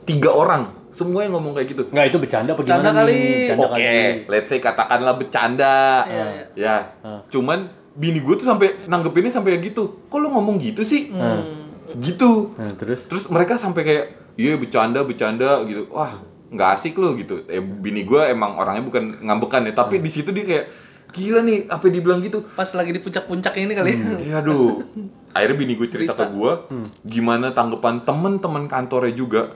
Tiga 0.05 0.31
orang, 0.31 0.73
semua 0.91 1.21
yang 1.21 1.33
ngomong 1.33 1.53
kayak 1.53 1.69
gitu. 1.69 1.83
Nggak, 1.89 2.07
itu 2.07 2.19
bercanda 2.19 2.51
apa 2.51 2.61
Bercanda 2.61 2.83
gimana 2.85 3.01
kali. 3.01 3.13
nih? 3.13 3.29
Bercanda 3.45 3.65
Oke, 3.65 3.73
kali. 3.75 3.99
let's 4.27 4.49
say 4.49 4.59
katakanlah 4.59 5.15
bercanda. 5.15 5.75
Iya, 6.05 6.25
iya. 6.25 6.45
Ya, 6.55 6.77
Ah. 7.01 7.21
cuman 7.27 7.59
bini 7.93 8.19
gue 8.19 8.35
tuh 8.35 8.47
sampai 8.47 8.79
nanggepinnya 8.85 9.31
sampai 9.31 9.59
gitu. 9.59 10.07
Kok 10.07 10.19
lu 10.19 10.29
ngomong 10.29 10.57
gitu 10.57 10.83
sih? 10.83 11.09
Hmm. 11.09 11.69
Gitu. 11.95 12.53
Nah, 12.55 12.73
terus? 12.75 13.05
Terus 13.05 13.25
mereka 13.27 13.57
sampai 13.57 13.83
kayak, 13.83 14.05
iya 14.35 14.55
bercanda, 14.55 15.03
bercanda 15.03 15.61
gitu. 15.65 15.89
Wah, 15.89 16.21
nggak 16.49 16.69
asik 16.75 16.95
lu 16.95 17.17
gitu. 17.17 17.43
Eh, 17.45 17.59
bini 17.59 18.03
gue 18.03 18.21
emang 18.25 18.55
orangnya 18.55 18.83
bukan 18.83 19.21
ngambekan 19.21 19.65
ya, 19.65 19.75
tapi 19.75 19.99
di 19.99 20.09
situ 20.09 20.31
dia 20.31 20.45
kayak, 20.45 20.67
gila 21.09 21.41
nih, 21.41 21.65
apa 21.67 21.85
dibilang 21.87 22.21
gitu. 22.21 22.45
Pas 22.49 22.69
lagi 22.71 22.91
di 22.91 23.01
puncak-puncak 23.01 23.57
ini 23.57 23.73
kali. 23.73 23.91
ya. 23.91 24.17
Ya 24.21 24.35
aduh. 24.39 24.85
Akhirnya 25.31 25.57
bini 25.57 25.73
gue 25.75 25.87
cerita, 25.87 26.13
Cerita. 26.13 26.25
ke 26.25 26.35
gue, 26.35 26.53
gimana 27.05 27.51
tanggapan 27.51 28.01
temen-temen 28.01 28.65
kantornya 28.67 29.13
juga. 29.13 29.55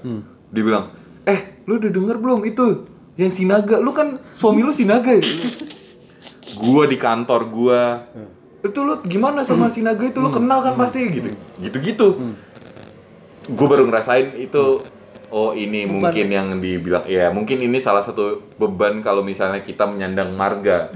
Dia 0.49 0.63
bilang, 0.63 0.93
eh 1.29 1.63
lu 1.67 1.79
udah 1.79 1.91
denger 1.91 2.17
belum 2.19 2.41
itu? 2.47 2.87
Yang 3.15 3.45
Sinaga, 3.45 3.77
lu 3.79 3.93
kan 3.93 4.19
suami 4.33 4.65
lu 4.65 4.73
Sinaga 4.73 5.13
ya? 5.13 5.25
gua 6.53 6.85
di 6.85 6.97
kantor 7.01 7.41
gua. 7.49 7.83
Itu 8.63 8.87
lu 8.87 9.03
gimana 9.05 9.43
sama 9.43 9.69
Sinaga 9.69 10.07
itu? 10.07 10.19
Lu 10.23 10.31
kenal 10.31 10.63
kan 10.63 10.79
pasti 10.79 11.03
gitu. 11.11 11.29
Gitu-gitu. 11.59 12.09
Gue 13.43 13.67
baru 13.67 13.91
ngerasain 13.91 14.39
itu 14.39 14.87
Oh 15.33 15.57
ini 15.57 15.89
Beban. 15.89 15.97
mungkin 15.97 16.27
yang 16.29 16.49
dibilang 16.61 17.09
ya 17.09 17.33
mungkin 17.33 17.57
ini 17.57 17.81
salah 17.81 18.05
satu 18.05 18.53
beban 18.61 19.01
kalau 19.01 19.25
misalnya 19.25 19.65
kita 19.65 19.89
menyandang 19.89 20.37
marga. 20.37 20.93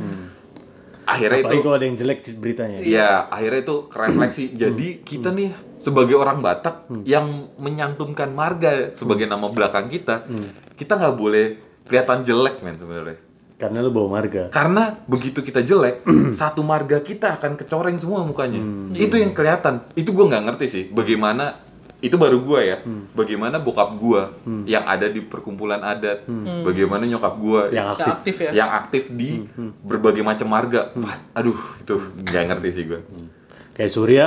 Akhirnya 1.07 1.39
Apalagi 1.39 1.55
itu 1.55 1.63
kalau 1.63 1.77
ada 1.79 1.87
yang 1.87 1.97
jelek 1.97 2.19
beritanya. 2.43 2.79
Iya, 2.83 3.11
akhirnya 3.31 3.61
itu 3.63 3.77
refleksi. 3.95 4.45
Jadi 4.59 4.89
kita 5.07 5.31
nih 5.31 5.51
sebagai 5.79 6.19
orang 6.19 6.43
Batak 6.43 6.91
yang 7.07 7.55
menyantumkan 7.63 8.35
marga 8.35 8.91
sebagai 8.99 9.31
nama 9.31 9.47
belakang 9.47 9.87
kita, 9.87 10.27
kita 10.75 10.93
nggak 10.99 11.15
boleh 11.15 11.47
kelihatan 11.87 12.27
jelek 12.27 12.59
men 12.67 12.75
sebenarnya. 12.75 13.19
Karena 13.57 13.81
lu 13.81 13.89
bawa 13.89 14.21
marga. 14.21 14.53
Karena 14.53 15.01
begitu 15.09 15.41
kita 15.41 15.65
jelek, 15.65 16.05
satu 16.41 16.61
marga 16.61 17.01
kita 17.01 17.41
akan 17.41 17.57
kecoreng 17.57 17.97
semua 17.97 18.21
mukanya. 18.21 18.61
Itu 18.93 19.17
yang 19.17 19.33
kelihatan. 19.33 19.87
Itu 19.97 20.13
gue 20.13 20.27
nggak 20.29 20.45
ngerti 20.45 20.67
sih. 20.69 20.85
Bagaimana 20.93 21.66
itu 22.07 22.15
baru 22.15 22.39
gua 22.41 22.61
ya. 22.63 22.77
Bagaimana 23.13 23.59
bokap 23.59 23.99
gua 23.99 24.31
yang 24.63 24.83
ada 24.83 25.07
di 25.07 25.21
perkumpulan 25.21 25.79
adat, 25.79 26.23
bagaimana 26.63 27.03
nyokap 27.05 27.35
gua 27.37 27.61
Yang 27.69 27.87
aktif. 27.93 28.13
aktif 28.15 28.37
ya. 28.39 28.51
yang 28.55 28.71
aktif 28.73 29.03
di 29.11 29.43
berbagai 29.83 30.23
macam 30.23 30.47
marga. 30.47 30.95
Wah, 30.95 31.19
aduh, 31.33 31.59
itu 31.79 31.95
nggak 32.23 32.45
ngerti 32.47 32.69
sih 32.73 32.85
gue. 32.87 33.01
Kayak 33.73 33.91
Surya, 33.91 34.25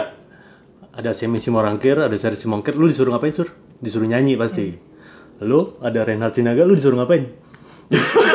ada 0.92 1.12
Semi 1.12 1.40
Simorangkir, 1.40 1.98
ada 1.98 2.14
Seri 2.14 2.36
Simongkir, 2.36 2.76
lu 2.76 2.86
disuruh 2.86 3.10
ngapain 3.10 3.32
Sur? 3.32 3.50
Disuruh 3.80 4.06
nyanyi 4.06 4.36
pasti. 4.36 4.76
Lu 5.40 5.80
ada 5.80 6.04
Reinhard 6.04 6.36
Sinaga, 6.36 6.68
lu 6.68 6.76
disuruh 6.76 7.00
ngapain? 7.00 7.32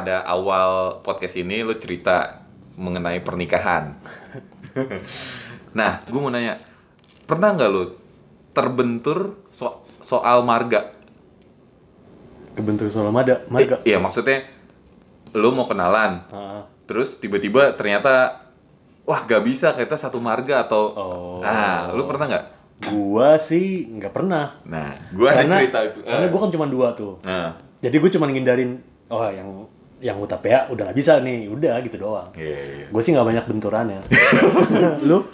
pada 0.00 0.24
awal 0.24 1.04
podcast 1.04 1.36
ini 1.36 1.60
lo 1.60 1.76
cerita 1.76 2.40
mengenai 2.74 3.20
pernikahan. 3.20 4.00
nah, 5.76 6.00
gue 6.00 6.16
mau 6.16 6.32
nanya, 6.32 6.56
pernah 7.28 7.52
nggak 7.52 7.68
lo 7.68 8.00
terbentur 8.50 9.36
so- 9.52 9.84
soal 10.00 10.40
marga? 10.40 10.96
Kebentur 12.56 12.88
soal 12.88 13.12
marga. 13.12 13.44
marga. 13.46 13.76
Eh, 13.78 13.92
Iya, 13.92 14.00
maksudnya 14.00 14.48
lo 15.30 15.52
mau 15.52 15.68
kenalan, 15.68 16.24
Ah, 16.28 16.64
terus 16.88 17.20
tiba-tiba 17.20 17.76
ternyata 17.76 18.40
wah 19.04 19.20
gak 19.22 19.44
bisa 19.44 19.76
kita 19.76 19.94
satu 19.94 20.16
marga 20.16 20.64
atau 20.64 20.82
Oh. 20.90 21.38
ah 21.40 21.92
lu 21.92 22.08
pernah 22.08 22.24
nggak? 22.26 22.46
gua 22.80 23.36
sih 23.36 23.84
nggak 23.90 24.08
pernah. 24.10 24.56
Nah, 24.64 24.96
gue 25.12 25.28
ada 25.28 25.44
Karena, 25.44 25.56
cerita 25.60 25.78
itu. 25.84 26.00
karena 26.00 26.26
gua 26.26 26.40
kan 26.40 26.50
cuma 26.50 26.64
dua 26.64 26.88
tuh. 26.90 27.20
Nah, 27.20 27.52
Jadi 27.78 27.96
gue 27.96 28.10
cuma 28.10 28.24
ngindarin, 28.26 28.80
oh 29.06 29.24
yang 29.26 29.68
yang 30.00 30.16
utapea 30.16 30.64
udah 30.66 30.82
nggak 30.82 30.96
bisa 30.96 31.20
nih, 31.20 31.46
udah 31.46 31.76
gitu 31.80 31.96
doang. 31.98 32.32
iya, 32.34 32.56
iya. 32.56 32.86
Gue 32.88 33.00
sih 33.00 33.12
nggak 33.12 33.26
banyak 33.26 33.44
benturannya. 33.46 34.00
lu? 35.08 35.28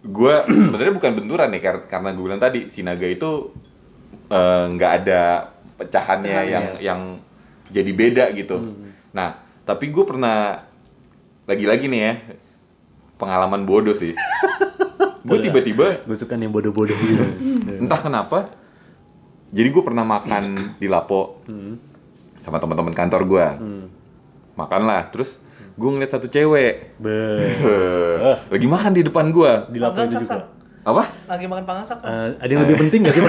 gue 0.00 0.34
sebenarnya 0.64 0.94
bukan 0.94 1.12
benturan 1.16 1.48
nih 1.48 1.60
kar- 1.60 1.86
karena 1.86 2.10
gue 2.10 2.22
bilang 2.22 2.38
tadi 2.38 2.66
Sinaga 2.66 3.04
itu 3.04 3.50
eh, 4.28 4.64
nggak 4.68 4.92
ada 4.96 5.22
pecahannya 5.74 6.26
Pecahan, 6.38 6.46
yang 6.48 6.64
ya. 6.68 6.78
yang 6.84 7.00
jadi 7.68 7.90
beda 7.92 8.24
gitu. 8.32 8.56
Hmm. 8.58 8.94
Nah, 9.10 9.36
tapi 9.62 9.88
gue 9.88 10.02
pernah 10.02 10.62
lagi-lagi 11.44 11.86
nih 11.86 12.00
ya 12.00 12.12
pengalaman 13.16 13.62
bodoh 13.62 13.94
sih. 13.94 14.14
gue 15.28 15.38
tiba-tiba 15.40 16.02
Gue 16.02 16.16
suka 16.16 16.34
nih 16.34 16.46
bodoh-bodoh 16.46 16.94
gitu. 16.96 17.24
entah 17.82 17.98
kenapa 17.98 18.48
jadi 19.48 19.66
gue 19.66 19.82
pernah 19.82 20.02
makan 20.02 20.76
di 20.76 20.86
Lapo 20.86 21.42
Hmm. 21.44 21.87
Sama 22.48 22.58
teman-teman 22.58 22.90
kantor 22.90 23.22
gue. 23.24 23.46
Makan 24.54 24.82
lah, 24.82 25.06
terus 25.08 25.38
gue 25.78 25.86
ngeliat 25.86 26.10
satu 26.10 26.26
cewek 26.26 26.98
Be, 26.98 27.14
lagi 28.52 28.66
makan 28.66 28.90
di 28.90 29.02
depan 29.06 29.30
gue. 29.30 29.52
di 29.70 29.78
Makan 29.78 30.04
juga. 30.08 30.50
Apa? 30.82 31.02
Lagi 31.28 31.44
makan 31.44 31.64
pangasak 31.64 32.00
kan? 32.00 32.08
Eh, 32.08 32.28
ada 32.40 32.50
yang 32.50 32.62
lebih 32.64 32.76
penting 32.80 33.04
gak 33.04 33.14
sih? 33.14 33.22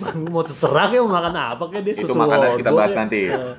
Gue 0.00 0.30
mau 0.32 0.40
terserah 0.40 0.88
kayak 0.88 1.02
mau 1.02 1.12
makan 1.12 1.34
apa 1.34 1.64
kayak 1.68 1.82
dia 1.82 1.92
itu 1.94 2.14
makanan 2.14 2.56
kita 2.56 2.70
bahas 2.72 2.88
kayak. 2.88 3.00
nanti. 3.04 3.22
Eh, 3.28 3.54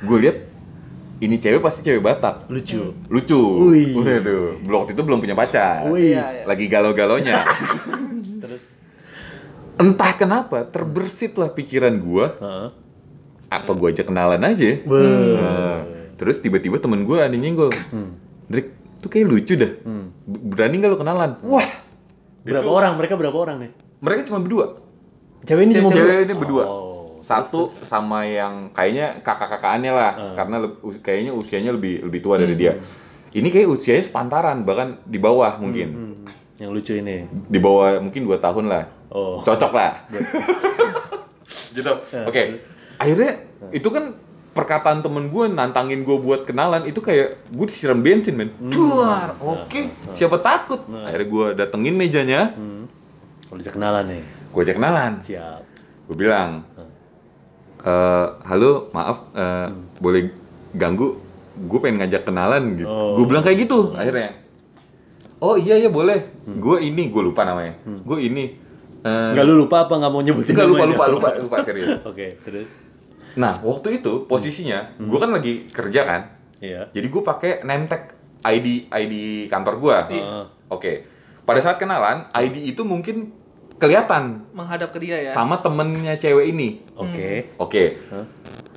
gue 0.00 0.16
lihat 0.18 0.36
ini 1.18 1.36
cewek 1.36 1.60
pasti 1.60 1.80
cewek 1.80 2.00
Batak. 2.00 2.48
lucu. 2.48 2.92
Lucu. 3.08 3.40
Wih. 3.70 3.96
Waduh, 3.96 4.60
waktu 4.60 4.92
itu 4.92 5.02
belum 5.02 5.18
punya 5.18 5.32
pacar. 5.32 5.88
Wih. 5.88 6.16
Iya, 6.16 6.20
iya. 6.20 6.44
Lagi 6.44 6.64
galau-galonya. 6.66 7.38
Terus 8.40 8.62
Entah 9.76 10.12
kenapa 10.12 10.68
terbersit 10.68 11.32
lah 11.34 11.48
pikiran 11.48 11.96
gua, 11.96 12.36
Heeh. 12.36 12.68
Apa 13.50 13.70
gua 13.72 13.90
aja 13.90 14.02
kenalan 14.02 14.40
aja. 14.40 14.70
Be. 14.80 15.02
Nah, 15.34 15.78
terus 16.14 16.38
tiba-tiba 16.38 16.78
temen 16.78 17.02
gua 17.02 17.26
ada 17.26 17.34
nyenggol. 17.34 17.74
Drik, 18.46 18.66
tuh 18.98 19.08
kayak 19.08 19.26
lucu 19.26 19.54
dah. 19.54 19.72
B- 20.22 20.42
Berani 20.48 20.74
nggak 20.76 20.90
lo 20.90 20.98
kenalan? 20.98 21.30
Wah, 21.42 21.66
Berapa 22.40 22.64
orang? 22.64 22.92
Mereka 22.96 23.14
berapa 23.14 23.36
orang 23.36 23.56
nih? 23.60 23.72
mereka 24.00 24.24
cuma 24.24 24.40
berdua. 24.40 24.80
Cewek 25.42 25.62
ini 25.62 25.72
cuma 25.74 25.90
Cewek 25.90 26.24
ini 26.24 26.32
berdua. 26.32 26.64
Oh, 26.64 27.20
Satu 27.20 27.68
sama 27.68 28.24
yang 28.24 28.70
kayaknya 28.70 29.20
kakak-kakaannya 29.20 29.92
lah, 29.92 30.12
karena 30.34 30.56
le- 30.58 30.80
us- 30.80 30.98
kayaknya 30.98 31.32
usianya 31.32 31.70
lebih 31.70 32.00
lebih 32.02 32.20
tua 32.20 32.40
dari 32.40 32.56
dia. 32.56 32.80
Ini 33.30 33.44
kayak 33.46 33.68
usianya 33.68 34.02
sepantaran, 34.02 34.64
bahkan 34.64 34.96
di 35.04 35.16
bawah 35.16 35.54
mungkin. 35.56 35.88
Hmm, 35.90 36.14
yang 36.56 36.72
lucu 36.72 36.96
ini. 36.96 37.28
Di 37.46 37.58
bawah 37.58 38.00
mungkin 38.00 38.24
dua 38.24 38.40
tahun 38.40 38.66
lah. 38.66 38.88
Oh. 39.08 39.44
Cocok 39.44 39.70
lah. 39.70 40.08
gitu. 41.76 41.92
Oke. 42.24 42.42
Akhirnya 43.00 43.40
itu 43.72 43.88
kan 43.88 44.12
perkataan 44.50 45.00
temen 45.00 45.26
gue 45.26 45.44
nantangin 45.48 46.02
gue 46.02 46.16
buat 46.16 46.44
kenalan 46.44 46.84
itu 46.84 46.98
kayak 46.98 47.48
gue 47.48 47.66
disiram 47.66 47.98
bensin 47.98 48.34
men. 48.34 48.50
Duar, 48.62 49.34
oke. 49.36 49.80
Siapa 50.12 50.36
takut? 50.38 50.84
Akhirnya 50.86 51.26
gue 51.26 51.46
datengin 51.56 51.94
mejanya, 51.94 52.52
Hmm. 52.52 52.84
Bisa 53.50 53.72
kenalan 53.72 54.04
nih. 54.06 54.22
gue 54.22 54.60
ajak 54.60 54.76
kenalan. 54.76 55.12
Siap. 55.18 55.60
gue 56.04 56.16
bilang 56.18 56.66
"Eh, 57.80 58.26
halo 58.44 58.90
maaf 58.90 59.30
eh, 59.32 59.68
boleh 59.96 60.26
ganggu 60.72 61.16
gue 61.56 61.78
pengen 61.78 61.96
ngajak 61.98 62.22
kenalan 62.24 62.74
gitu 62.74 62.84
Oh. 62.84 63.14
gue 63.14 63.24
bilang 63.24 63.40
kayak 63.40 63.62
gitu 63.62 63.94
akhirnya 63.94 64.34
oh 65.38 65.54
iya 65.54 65.78
iya 65.78 65.88
boleh 65.88 66.18
gue 66.46 66.76
ini 66.82 67.08
gue 67.08 67.22
lupa 67.22 67.42
namanya 67.42 67.78
gue 67.80 68.18
ini 68.20 68.44
Enggak 69.00 69.44
lu 69.46 69.54
lupa 69.60 69.86
apa 69.86 69.96
nggak 69.96 70.10
mau 70.10 70.20
nyebutin 70.20 70.50
enggak, 70.50 70.66
lupa 70.66 70.82
namanya? 70.82 70.92
lupa 70.92 71.04
lupa 71.08 71.28
lupa 71.40 71.56
serius 71.62 71.88
Oke, 72.10 72.26
terus. 72.42 72.68
Nah 73.34 73.58
waktu 73.60 73.98
itu 73.98 74.24
posisinya 74.24 74.96
gue 74.96 75.18
kan 75.18 75.30
lagi 75.30 75.52
kerja 75.66 76.02
kan 76.02 76.22
Iya. 76.60 76.92
jadi 76.92 77.06
gue 77.06 77.22
pakai 77.22 77.52
name 77.62 77.84
tag 77.84 78.12
ID 78.40 78.86
ID 78.86 79.14
kantor 79.46 79.74
gue 79.76 79.96
Heeh. 80.12 80.44
oke 80.68 80.92
pada 81.42 81.58
saat 81.58 81.76
kenalan 81.76 82.28
ID 82.30 82.68
itu 82.68 82.82
mungkin 82.82 83.32
kelihatan 83.76 84.44
Menghadap 84.52 84.90
ke 84.90 85.00
dia 85.00 85.16
ya. 85.20 85.32
sama 85.32 85.56
temennya 85.56 86.14
cewek 86.14 86.48
ini 86.48 86.84
Oke. 86.92 87.56
Oke. 87.56 87.96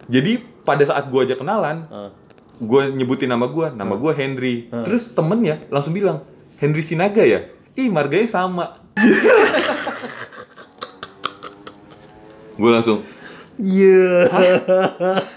Jadi 0.04 0.36
pada 0.64 0.84
saat 0.84 1.08
gua 1.08 1.24
aja 1.24 1.36
kenalan, 1.36 1.84
Heeh. 1.84 2.10
gua 2.60 2.88
nyebutin 2.88 3.28
nama 3.28 3.44
gua, 3.46 3.68
nama 3.68 3.96
gua 3.96 4.12
Henry. 4.12 4.68
Terus 4.68 5.12
temennya 5.12 5.60
langsung 5.68 5.92
bilang, 5.92 6.24
Henry 6.56 6.80
Sinaga 6.80 7.20
ya? 7.20 7.44
Ih, 7.74 7.88
marganya 7.88 8.24
sama. 8.26 8.80
gua 12.56 12.72
langsung, 12.72 13.02
Iya. 13.56 14.28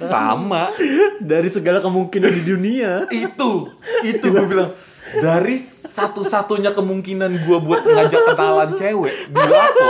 Sama. 0.00 0.72
Dari 1.18 1.48
segala 1.48 1.78
kemungkinan 1.78 2.30
di 2.30 2.42
dunia. 2.44 3.04
itu 3.08 3.68
itu 4.02 4.24
gue 4.24 4.44
bilang 4.44 4.72
dari 5.16 5.60
satu-satunya 5.86 6.72
kemungkinan 6.72 7.30
gue 7.38 7.58
buat 7.60 7.82
ngajak 7.82 8.22
kenalan 8.28 8.70
cewek 8.72 9.12
di 9.28 9.42
Lapo 9.42 9.88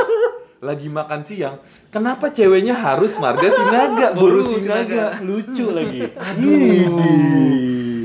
lagi 0.59 0.87
makan 0.87 1.21
siang 1.21 1.57
kenapa 1.89 2.29
ceweknya 2.29 2.73
harus 2.73 3.17
Marga 3.17 3.47
Sinaga 3.47 4.13
Boru 4.13 4.45
Sinaga 4.45 5.19
Lucu 5.21 5.71
lagi. 5.71 6.05
aduh 6.11 7.01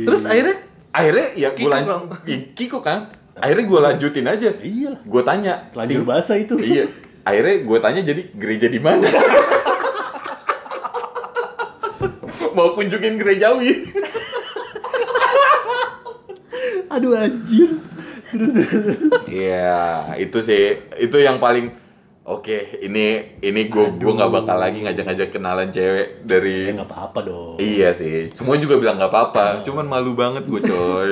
Terus 0.02 0.24
akhirnya 0.24 0.56
akhirnya 0.90 1.28
ya 1.36 1.50
gue 1.50 1.58
Kiko 1.58 1.70
lan- 1.70 1.86
dong. 1.86 2.04
I- 2.26 2.48
Kiko 2.52 2.80
kan 2.80 3.12
akhirnya 3.34 3.66
gue 3.66 3.80
lanjutin 3.82 4.26
aja 4.26 4.50
Iya 4.58 4.88
lah. 4.90 5.02
gue 5.02 5.22
tanya 5.22 5.54
Lanjut 5.72 6.04
bahasa 6.04 6.34
itu. 6.36 6.56
iya 6.58 6.88
akhirnya 7.22 7.56
gue 7.62 7.78
tanya 7.80 8.02
jadi 8.04 8.22
gereja 8.32 8.68
di 8.68 8.80
mana 8.80 9.06
mau 12.62 12.78
kunjungin 12.78 13.18
gerejawi 13.18 13.90
Aduh 16.92 17.16
anjir. 17.16 17.72
Iya, 19.28 20.12
itu 20.20 20.44
sih, 20.44 20.76
itu 21.00 21.18
yang 21.18 21.40
paling 21.40 21.72
oke. 22.22 22.84
Ini 22.84 23.06
ini 23.40 23.62
gue 23.68 23.96
gue 23.96 24.12
nggak 24.12 24.28
bakal 24.28 24.60
lagi 24.60 24.84
ngajak-ngajak 24.84 25.32
kenalan 25.32 25.72
cewek 25.72 26.20
Ya 26.20 26.28
dari. 26.28 26.68
nggak 26.68 26.88
apa-apa 26.88 27.20
dong. 27.24 27.56
Iya 27.58 27.96
sih, 27.96 28.28
semua 28.36 28.60
juga 28.60 28.76
bilang 28.76 29.00
nggak 29.00 29.08
apa-apa. 29.08 29.64
Cuman 29.64 29.88
malu 29.88 30.16
banget 30.16 30.44
gue 30.44 30.62
coy. 30.62 31.12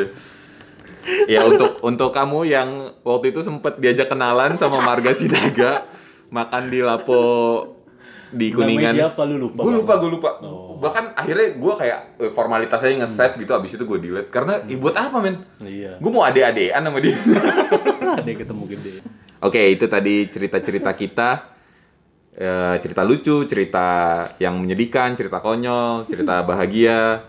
ya 1.31 1.47
untuk 1.47 1.79
untuk 1.79 2.11
kamu 2.11 2.39
yang 2.43 2.69
waktu 3.01 3.31
itu 3.31 3.39
sempet 3.39 3.79
diajak 3.79 4.11
kenalan 4.11 4.59
sama 4.59 4.83
Marga 4.83 5.15
Sinaga 5.15 5.87
makan 6.27 6.63
di 6.67 6.83
Lapo 6.83 7.23
di 8.29 8.47
Kuningan. 8.49 8.93
Namanya 8.93 9.09
siapa 9.09 9.21
lu 9.25 9.35
lupa? 9.39 9.59
Gue 9.61 9.73
lupa, 9.73 9.93
gue 9.97 10.11
lupa. 10.11 10.29
Oh. 10.41 10.77
Bahkan 10.77 11.13
akhirnya 11.13 11.47
gue 11.57 11.73
kayak 11.75 11.99
eh, 12.17 12.31
formalitas 12.31 12.79
aja 12.79 12.93
nge-save 12.99 13.35
gitu, 13.37 13.51
abis 13.51 13.71
itu 13.73 13.83
gue 13.83 13.97
delete. 13.99 14.29
Karena, 14.29 14.61
Hmm. 14.61 14.69
"Ih, 14.69 14.77
buat 14.77 14.93
apa 14.93 15.17
men? 15.17 15.41
Iya. 15.59 15.97
Gue 15.97 16.11
mau 16.11 16.21
ade-adean 16.21 16.79
sama 16.79 16.99
dia. 16.99 17.17
Yang 18.27 18.37
ketemu 18.43 18.63
gede. 18.69 18.91
Oke, 19.39 19.61
itu 19.71 19.85
tadi 19.85 20.27
cerita-cerita 20.27 20.91
kita. 20.93 21.29
Eh, 22.33 22.75
cerita 22.79 23.03
lucu, 23.03 23.43
cerita 23.43 23.87
yang 24.37 24.55
menyedihkan, 24.55 25.11
cerita 25.11 25.43
konyol, 25.43 26.07
cerita 26.07 26.39
bahagia. 26.49 27.27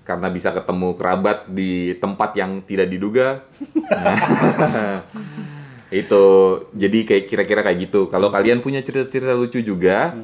Karena 0.00 0.26
bisa 0.26 0.50
ketemu 0.50 0.94
kerabat 0.94 1.46
di 1.46 1.94
tempat 1.96 2.34
yang 2.34 2.62
tidak 2.62 2.90
diduga. 2.90 3.46
Nah, 3.86 4.98
itu 5.90 6.24
jadi 6.70 6.98
kayak 7.02 7.24
kira-kira 7.26 7.60
kayak 7.66 7.90
gitu. 7.90 8.06
Kalau 8.06 8.30
kalian 8.30 8.62
punya 8.62 8.78
cerita-cerita 8.80 9.34
lucu 9.34 9.58
juga, 9.60 10.14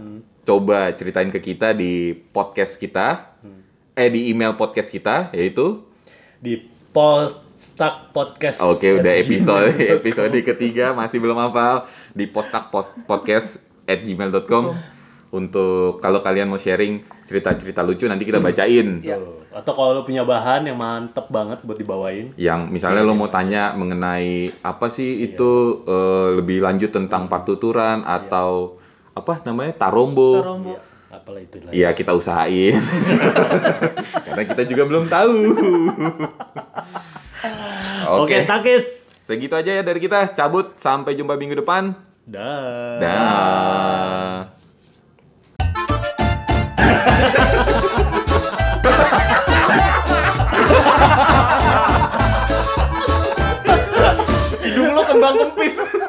coba 0.47 0.95
ceritain 0.95 1.29
ke 1.29 1.43
kita 1.43 1.75
di 1.75 2.15
podcast 2.31 2.79
kita. 2.79 3.35
Eh 3.97 4.09
di 4.13 4.31
email 4.31 4.55
podcast 4.55 4.93
kita 4.93 5.33
yaitu 5.33 5.83
Di 6.39 6.69
Postak 6.93 8.13
Podcast. 8.13 8.61
Oke, 8.63 9.01
udah 9.01 9.13
episode 9.19 9.73
episode 10.01 10.37
ketiga 10.45 10.93
masih 10.93 11.19
belum 11.19 11.37
hafal 11.41 11.89
di 12.13 12.29
postak 12.29 12.69
post, 12.69 12.93
podcast 13.09 13.59
at 13.89 14.05
gmail.com 14.05 14.96
untuk 15.35 15.99
kalau 15.99 16.23
kalian 16.23 16.47
mau 16.47 16.61
sharing 16.61 17.03
cerita-cerita 17.27 17.83
lucu 17.83 18.07
nanti 18.07 18.23
kita 18.23 18.39
bacain. 18.39 19.03
Iya. 19.03 19.19
Tuh. 19.19 19.43
Atau 19.57 19.73
kalau 19.73 19.97
lu 19.97 20.03
punya 20.05 20.21
bahan 20.21 20.69
yang 20.69 20.77
mantep 20.77 21.33
banget 21.33 21.65
buat 21.65 21.81
dibawain. 21.81 22.37
Yang 22.37 22.61
misalnya 22.69 23.03
lo 23.03 23.17
mau 23.17 23.33
tanya 23.33 23.73
mengenai 23.73 24.53
apa 24.61 24.93
sih 24.93 25.25
itu 25.25 25.83
eh, 25.89 26.29
lebih 26.39 26.61
lanjut 26.61 26.93
tentang 26.93 27.27
partuturan 27.27 28.05
atau 28.05 28.77
apa 29.17 29.41
namanya 29.49 29.73
tarombo. 29.81 30.45
Tarombo. 30.45 30.77
Iya. 30.77 30.81
Apalah 31.07 31.41
itu 31.41 31.57
lah. 31.65 31.73
Iya 31.73 31.89
kita 31.97 32.13
usahain 32.13 32.77
karena 34.29 34.43
kita 34.45 34.63
juga 34.69 34.83
belum 34.85 35.09
tahu. 35.09 35.35
Oke, 38.07 38.23
Oke, 38.23 38.37
takis. 38.47 38.85
segitu 39.27 39.57
aja 39.57 39.73
ya 39.73 39.83
dari 39.83 39.99
kita. 39.99 40.37
Cabut 40.37 40.79
sampai 40.79 41.19
jumpa 41.19 41.35
minggu 41.35 41.59
depan. 41.65 41.97
Dah. 42.27 42.99
Dah. 43.03 44.56
Hidung 54.67 54.99
lo 54.99 55.03
kembang 55.07 55.39
kempis. 55.39 56.06